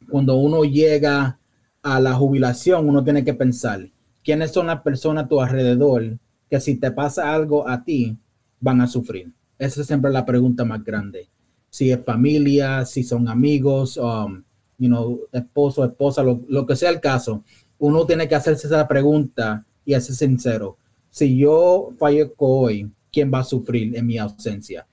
cuando 0.09 0.35
uno 0.35 0.63
llega 0.63 1.39
a 1.81 1.99
la 1.99 2.13
jubilación, 2.13 2.87
uno 2.87 3.03
tiene 3.03 3.23
que 3.23 3.33
pensar, 3.33 3.89
¿quiénes 4.23 4.51
son 4.51 4.67
las 4.67 4.81
personas 4.81 5.25
a 5.25 5.27
tu 5.27 5.41
alrededor 5.41 6.17
que 6.49 6.59
si 6.59 6.75
te 6.75 6.91
pasa 6.91 7.33
algo 7.33 7.67
a 7.67 7.83
ti, 7.83 8.17
van 8.59 8.81
a 8.81 8.87
sufrir? 8.87 9.31
Esa 9.57 9.81
es 9.81 9.87
siempre 9.87 10.11
la 10.11 10.25
pregunta 10.25 10.65
más 10.65 10.83
grande. 10.83 11.29
Si 11.69 11.91
es 11.91 12.03
familia, 12.03 12.85
si 12.85 13.03
son 13.03 13.27
amigos, 13.27 13.97
um, 13.97 14.43
you 14.77 14.87
know, 14.87 15.19
esposo, 15.31 15.85
esposa, 15.85 16.23
lo, 16.23 16.65
que 16.65 16.75
sea 16.75 16.89
el 16.89 16.99
caso, 16.99 17.43
uno 17.77 18.05
tiene 18.05 18.27
que 18.27 18.35
hacerse 18.35 18.67
esa 18.67 18.87
pregunta 18.87 19.65
y 19.85 19.93
ser 19.93 20.15
sincero. 20.15 20.77
Si 21.09 21.37
yo 21.37 21.91
fallezco 21.97 22.47
hoy, 22.47 22.89
¿quién 23.11 23.31
va 23.33 23.39
a 23.39 23.43
sufrir 23.43 23.95
en 23.95 24.07
mi 24.07 24.17
ausencia? 24.17 24.87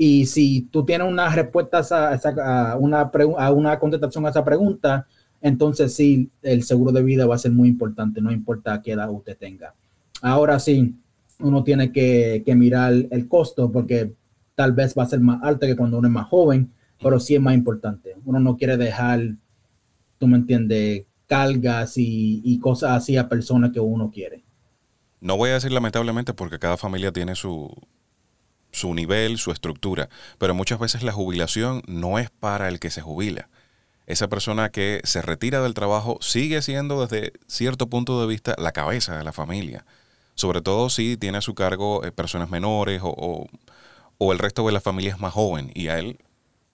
Y 0.00 0.26
si 0.26 0.62
tú 0.70 0.84
tienes 0.84 1.08
una 1.08 1.28
respuesta 1.34 1.82
a, 1.90 2.76
una, 2.76 3.10
a 3.36 3.50
una 3.50 3.78
contestación 3.80 4.24
a 4.24 4.30
esa 4.30 4.44
pregunta, 4.44 5.06
entonces 5.40 5.92
sí, 5.92 6.30
el 6.40 6.62
seguro 6.62 6.92
de 6.92 7.02
vida 7.02 7.26
va 7.26 7.34
a 7.34 7.38
ser 7.38 7.50
muy 7.50 7.68
importante, 7.68 8.20
no 8.20 8.30
importa 8.30 8.80
qué 8.80 8.92
edad 8.92 9.10
usted 9.10 9.36
tenga. 9.36 9.74
Ahora 10.22 10.58
sí, 10.60 10.94
uno 11.40 11.62
tiene 11.64 11.92
que, 11.92 12.42
mirar 12.56 12.92
el 13.10 13.28
costo 13.28 13.70
porque 13.70 14.12
tal 14.54 14.72
vez 14.72 14.94
va 14.98 15.04
a 15.04 15.08
ser 15.08 15.20
más 15.20 15.42
alto 15.42 15.66
que 15.66 15.76
cuando 15.76 15.98
uno 15.98 16.08
es 16.08 16.14
más 16.14 16.28
joven, 16.28 16.72
pero 17.00 17.20
sí 17.20 17.34
es 17.34 17.40
más 17.40 17.54
importante. 17.54 18.16
Uno 18.24 18.40
no 18.40 18.56
quiere 18.56 18.76
dejar, 18.76 19.20
tú 20.18 20.26
me 20.26 20.36
entiendes, 20.36 21.04
cargas 21.26 21.94
y, 21.96 22.58
cosas 22.60 22.92
así 22.92 23.16
a 23.16 23.28
personas 23.28 23.70
que 23.72 23.80
uno 23.80 24.10
quiere. 24.10 24.44
No 25.20 25.36
voy 25.36 25.50
a 25.50 25.54
decir 25.54 25.72
lamentablemente 25.72 26.32
porque 26.32 26.58
cada 26.58 26.76
familia 26.76 27.12
tiene 27.12 27.34
su, 27.34 27.68
su 28.72 28.94
nivel, 28.94 29.38
su 29.38 29.50
estructura, 29.50 30.08
pero 30.38 30.54
muchas 30.54 30.78
veces 30.78 31.02
la 31.02 31.12
jubilación 31.12 31.82
no 31.86 32.18
es 32.18 32.30
para 32.30 32.68
el 32.68 32.80
que 32.80 32.90
se 32.90 33.00
jubila. 33.00 33.48
Esa 34.06 34.28
persona 34.28 34.70
que 34.70 35.00
se 35.04 35.20
retira 35.20 35.60
del 35.60 35.74
trabajo 35.74 36.18
sigue 36.20 36.62
siendo 36.62 37.06
desde 37.06 37.32
cierto 37.46 37.88
punto 37.88 38.20
de 38.20 38.26
vista 38.26 38.54
la 38.56 38.72
cabeza 38.72 39.18
de 39.18 39.24
la 39.24 39.32
familia, 39.32 39.84
sobre 40.34 40.62
todo 40.62 40.88
si 40.88 41.16
tiene 41.16 41.38
a 41.38 41.42
su 41.42 41.54
cargo 41.54 42.04
eh, 42.04 42.12
personas 42.12 42.48
menores 42.48 43.00
o, 43.04 43.46
o 44.18 44.32
el 44.32 44.38
resto 44.38 44.64
de 44.66 44.72
la 44.72 44.80
familia 44.80 45.12
es 45.12 45.20
más 45.20 45.34
joven 45.34 45.70
y 45.74 45.88
a 45.88 45.98
él 45.98 46.18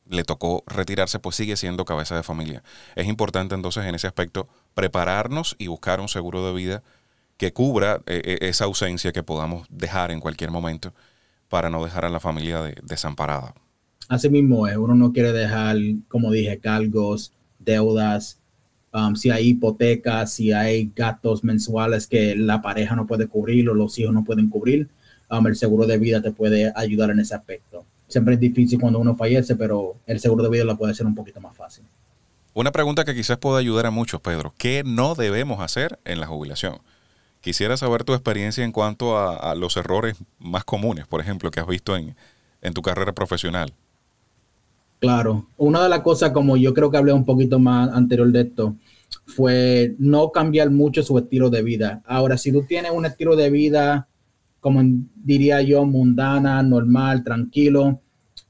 le 0.07 0.23
tocó 0.25 0.63
retirarse, 0.67 1.19
pues 1.19 1.37
sigue 1.37 1.57
siendo 1.57 1.85
cabeza 1.85 2.15
de 2.15 2.23
familia. 2.23 2.63
Es 2.95 3.07
importante 3.07 3.55
entonces 3.55 3.85
en 3.85 3.95
ese 3.95 4.07
aspecto 4.07 4.49
prepararnos 4.75 5.57
y 5.59 5.69
buscar 5.69 6.01
un 6.01 6.09
seguro 6.09 6.47
de 6.47 6.53
vida 6.53 6.83
que 7.37 7.53
cubra 7.53 8.01
eh, 8.07 8.23
eh, 8.25 8.39
esa 8.43 8.65
ausencia 8.65 9.13
que 9.13 9.23
podamos 9.23 9.67
dejar 9.71 10.11
en 10.11 10.21
cualquier 10.21 10.51
momento 10.51 10.93
para 11.49 11.71
no 11.71 11.85
dejar 11.85 12.05
a 12.05 12.11
la 12.11 12.21
familia 12.21 12.73
desamparada. 12.83 13.55
Así 14.09 14.29
mismo 14.29 14.67
es, 14.69 14.77
uno 14.77 14.95
no 14.95 15.13
quiere 15.13 15.33
dejar, 15.33 15.77
como 16.09 16.31
dije, 16.31 16.59
cargos, 16.59 17.33
deudas, 17.59 18.39
um, 18.93 19.17
si 19.17 19.31
hay 19.31 19.49
hipotecas, 19.49 20.33
si 20.33 20.53
hay 20.53 20.93
gastos 20.95 21.43
mensuales 21.43 22.07
que 22.07 22.37
la 22.37 22.61
pareja 22.61 22.95
no 22.97 23.07
puede 23.07 23.27
cubrir 23.27 23.69
o 23.69 23.75
los 23.75 23.99
hijos 23.99 24.13
no 24.13 24.25
pueden 24.25 24.51
cubrir, 24.51 24.89
um, 25.31 25.47
el 25.47 25.57
seguro 25.57 25.87
de 25.87 25.99
vida 25.99 26.21
te 26.21 26.33
puede 26.33 26.73
ayudar 26.77 27.11
en 27.11 27.21
ese 27.21 27.35
aspecto 27.35 27.85
siempre 28.09 28.35
es 28.35 28.41
difícil 28.41 28.81
cuando 28.81 28.99
uno 28.99 29.17
fallece, 29.17 29.57
pero 29.57 29.97
el 30.07 30.21
seguro 30.21 30.45
de 30.45 30.51
vida 30.51 30.65
lo 30.65 30.77
puede 30.77 30.95
ser 30.95 31.07
un 31.07 31.15
poquito 31.15 31.41
más 31.41 31.57
fácil. 31.57 31.85
Una 32.53 32.71
pregunta 32.71 33.05
que 33.05 33.15
quizás 33.15 33.39
pueda 33.39 33.59
ayudar 33.59 33.87
a 33.87 33.91
muchos, 33.91 34.21
Pedro. 34.21 34.55
¿Qué 34.57 34.83
no 34.85 35.15
debemos 35.15 35.61
hacer 35.61 35.99
en 36.05 36.21
la 36.21 36.27
jubilación? 36.27 36.79
Quisiera 37.45 37.77
saber 37.77 38.05
tu 38.05 38.15
experiencia 38.15 38.65
en 38.65 38.73
cuanto 38.73 39.19
a, 39.19 39.55
los 39.55 39.77
errores 39.77 40.17
más 40.39 40.65
comunes, 40.65 41.07
por 41.07 41.21
ejemplo, 41.21 41.51
que 41.51 41.61
has 41.61 41.67
visto 41.67 41.95
en, 41.95 42.17
en 42.63 42.73
tu 42.73 42.81
carrera 42.81 43.13
profesional. 43.13 43.75
Claro, 44.99 45.45
una 45.59 45.83
de 45.83 45.91
las 45.91 46.01
cosas, 46.01 46.31
como 46.31 46.57
yo 46.57 46.73
creo 46.73 46.91
que 46.91 46.97
hablé 46.97 47.13
un 47.13 47.27
poquito 47.27 47.59
más 47.59 47.91
anterior 47.93 48.33
de 48.33 48.41
esto, 48.41 48.77
fue 49.27 49.95
no 49.99 50.31
cambiar 50.33 50.71
mucho 50.71 51.03
su 51.03 51.19
estilo 51.19 51.51
de 51.51 51.63
vida. 51.63 52.03
Ahora, 52.07 52.39
si 52.39 52.51
tú 52.51 52.65
tienes 52.67 52.93
un 52.93 53.05
estilo 53.05 53.37
de 53.37 53.51
vida, 53.51 54.09
como 54.61 54.81
diría 55.15 55.61
yo, 55.61 55.85
mundana, 55.85 56.63
normal, 56.63 57.23
tranquilo, 57.25 58.01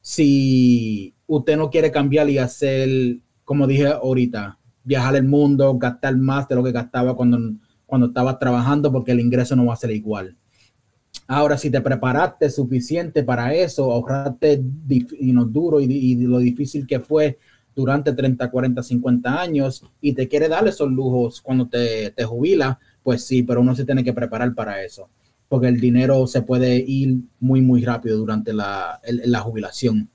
si 0.00 1.12
usted 1.26 1.56
no 1.56 1.68
quiere 1.68 1.90
cambiar 1.90 2.30
y 2.30 2.38
hacer, 2.38 3.18
como 3.44 3.66
dije 3.66 3.88
ahorita, 3.88 4.56
viajar 4.84 5.16
el 5.16 5.24
mundo, 5.24 5.76
gastar 5.78 6.16
más 6.16 6.46
de 6.46 6.54
lo 6.54 6.62
que 6.62 6.70
gastaba 6.70 7.16
cuando, 7.16 7.56
cuando 7.94 8.08
estaba 8.08 8.40
trabajando, 8.40 8.90
porque 8.90 9.12
el 9.12 9.20
ingreso 9.20 9.54
no 9.54 9.66
va 9.66 9.74
a 9.74 9.76
ser 9.76 9.92
igual. 9.92 10.36
Ahora, 11.28 11.56
si 11.56 11.70
te 11.70 11.80
preparaste 11.80 12.50
suficiente 12.50 13.22
para 13.22 13.54
eso, 13.54 13.92
ahorraste 13.92 14.60
duro 14.60 15.78
y, 15.80 16.16
lo 16.16 16.38
difícil 16.38 16.88
que 16.88 16.98
fue 16.98 17.38
durante 17.72 18.12
30, 18.12 18.50
40, 18.50 18.82
50 18.82 19.40
años 19.40 19.84
y 20.00 20.12
te 20.12 20.26
quiere 20.26 20.48
dar 20.48 20.66
esos 20.66 20.90
lujos 20.90 21.40
cuando 21.40 21.68
te, 21.68 22.10
te 22.10 22.24
jubila, 22.24 22.80
pues 23.04 23.24
sí, 23.24 23.44
pero 23.44 23.60
uno 23.60 23.76
se 23.76 23.84
tiene 23.84 24.02
que 24.02 24.12
preparar 24.12 24.52
para 24.56 24.82
eso 24.82 25.08
porque 25.48 25.68
el 25.68 25.78
dinero 25.78 26.26
se 26.26 26.42
puede 26.42 26.78
ir 26.84 27.18
muy, 27.38 27.60
muy 27.60 27.84
rápido 27.84 28.18
durante 28.18 28.52
la, 28.52 29.00
la 29.04 29.38
jubilación. 29.38 30.10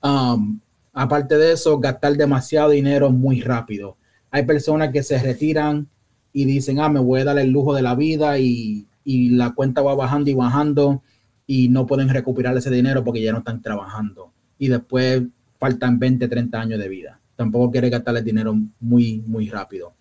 Um, 0.00 0.60
aparte 0.92 1.36
de 1.36 1.50
eso, 1.54 1.80
gastar 1.80 2.16
demasiado 2.16 2.70
dinero 2.70 3.10
muy 3.10 3.40
rápido. 3.40 3.96
Hay 4.30 4.46
personas 4.46 4.92
que 4.92 5.02
se 5.02 5.18
retiran 5.18 5.88
y 6.32 6.44
dicen, 6.44 6.80
ah, 6.80 6.88
me 6.88 7.00
voy 7.00 7.20
a 7.20 7.24
dar 7.24 7.38
el 7.38 7.50
lujo 7.50 7.74
de 7.74 7.82
la 7.82 7.94
vida 7.94 8.38
y, 8.38 8.86
y 9.04 9.30
la 9.30 9.50
cuenta 9.54 9.82
va 9.82 9.94
bajando 9.94 10.30
y 10.30 10.34
bajando 10.34 11.02
y 11.46 11.68
no 11.68 11.86
pueden 11.86 12.08
recuperar 12.08 12.56
ese 12.56 12.70
dinero 12.70 13.04
porque 13.04 13.22
ya 13.22 13.32
no 13.32 13.38
están 13.38 13.60
trabajando. 13.60 14.32
Y 14.58 14.68
después 14.68 15.22
faltan 15.58 15.98
20, 15.98 16.28
30 16.28 16.60
años 16.60 16.78
de 16.78 16.88
vida. 16.88 17.20
Tampoco 17.36 17.70
quiere 17.70 17.90
gastar 17.90 18.16
el 18.16 18.24
dinero 18.24 18.56
muy, 18.80 19.22
muy 19.26 19.48
rápido. 19.48 19.94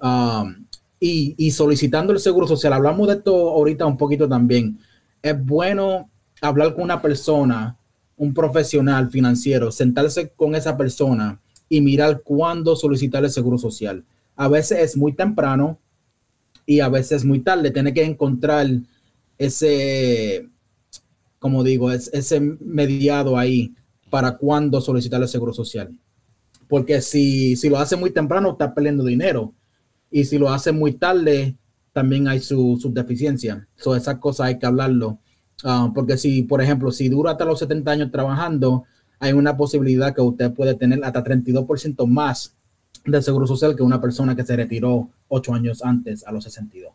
Um, 0.00 0.66
y, 1.04 1.50
solicitando 1.50 2.12
el 2.12 2.20
seguro 2.20 2.46
social. 2.46 2.72
Hablamos 2.72 3.08
de 3.08 3.14
esto 3.14 3.50
ahorita 3.50 3.86
un 3.86 3.96
poquito 3.96 4.28
también. 4.28 4.78
Es 5.20 5.44
bueno 5.44 6.08
hablar 6.40 6.74
con 6.74 6.84
una 6.84 7.02
persona, 7.02 7.76
un 8.16 8.32
profesional 8.32 9.10
financiero, 9.10 9.72
sentarse 9.72 10.30
con 10.30 10.54
esa 10.54 10.76
persona 10.76 11.40
y 11.68 11.80
mirar 11.80 12.22
cuándo 12.22 12.76
solicitar 12.76 13.24
el 13.24 13.30
seguro 13.30 13.58
social. 13.58 14.04
A 14.42 14.48
veces 14.48 14.80
es 14.80 14.96
muy 14.96 15.12
temprano 15.12 15.78
y 16.66 16.80
a 16.80 16.88
veces 16.88 17.18
es 17.18 17.24
muy 17.24 17.38
tarde. 17.38 17.70
Tiene 17.70 17.94
que 17.94 18.02
encontrar 18.02 18.66
ese, 19.38 20.48
como 21.38 21.62
digo, 21.62 21.92
ese 21.92 22.40
mediado 22.40 23.38
ahí 23.38 23.72
para 24.10 24.36
cuándo 24.36 24.80
solicitar 24.80 25.22
el 25.22 25.28
seguro 25.28 25.52
social. 25.52 25.96
Porque 26.66 27.00
si, 27.02 27.54
si 27.54 27.68
lo 27.68 27.78
hace 27.78 27.94
muy 27.94 28.10
temprano, 28.10 28.50
está 28.50 28.74
perdiendo 28.74 29.04
dinero 29.04 29.54
y 30.10 30.24
si 30.24 30.38
lo 30.38 30.50
hace 30.50 30.72
muy 30.72 30.94
tarde, 30.94 31.56
también 31.92 32.26
hay 32.26 32.40
su, 32.40 32.76
su 32.82 32.92
deficiencia. 32.92 33.68
So, 33.76 33.94
esas 33.94 34.18
cosas 34.18 34.48
hay 34.48 34.58
que 34.58 34.66
hablarlo. 34.66 35.20
Ah, 35.62 35.92
porque 35.94 36.16
si, 36.18 36.42
por 36.42 36.60
ejemplo, 36.60 36.90
si 36.90 37.08
dura 37.08 37.30
hasta 37.30 37.44
los 37.44 37.60
70 37.60 37.92
años 37.92 38.10
trabajando, 38.10 38.86
hay 39.20 39.34
una 39.34 39.56
posibilidad 39.56 40.12
que 40.12 40.20
usted 40.20 40.52
puede 40.52 40.74
tener 40.74 40.98
hasta 41.04 41.22
32% 41.22 42.08
más 42.08 42.56
de 43.04 43.22
seguro 43.22 43.46
social 43.46 43.76
que 43.76 43.82
una 43.82 44.00
persona 44.00 44.36
que 44.36 44.44
se 44.44 44.56
retiró 44.56 45.08
8 45.28 45.54
años 45.54 45.82
antes, 45.82 46.24
a 46.24 46.32
los 46.32 46.44
62. 46.44 46.92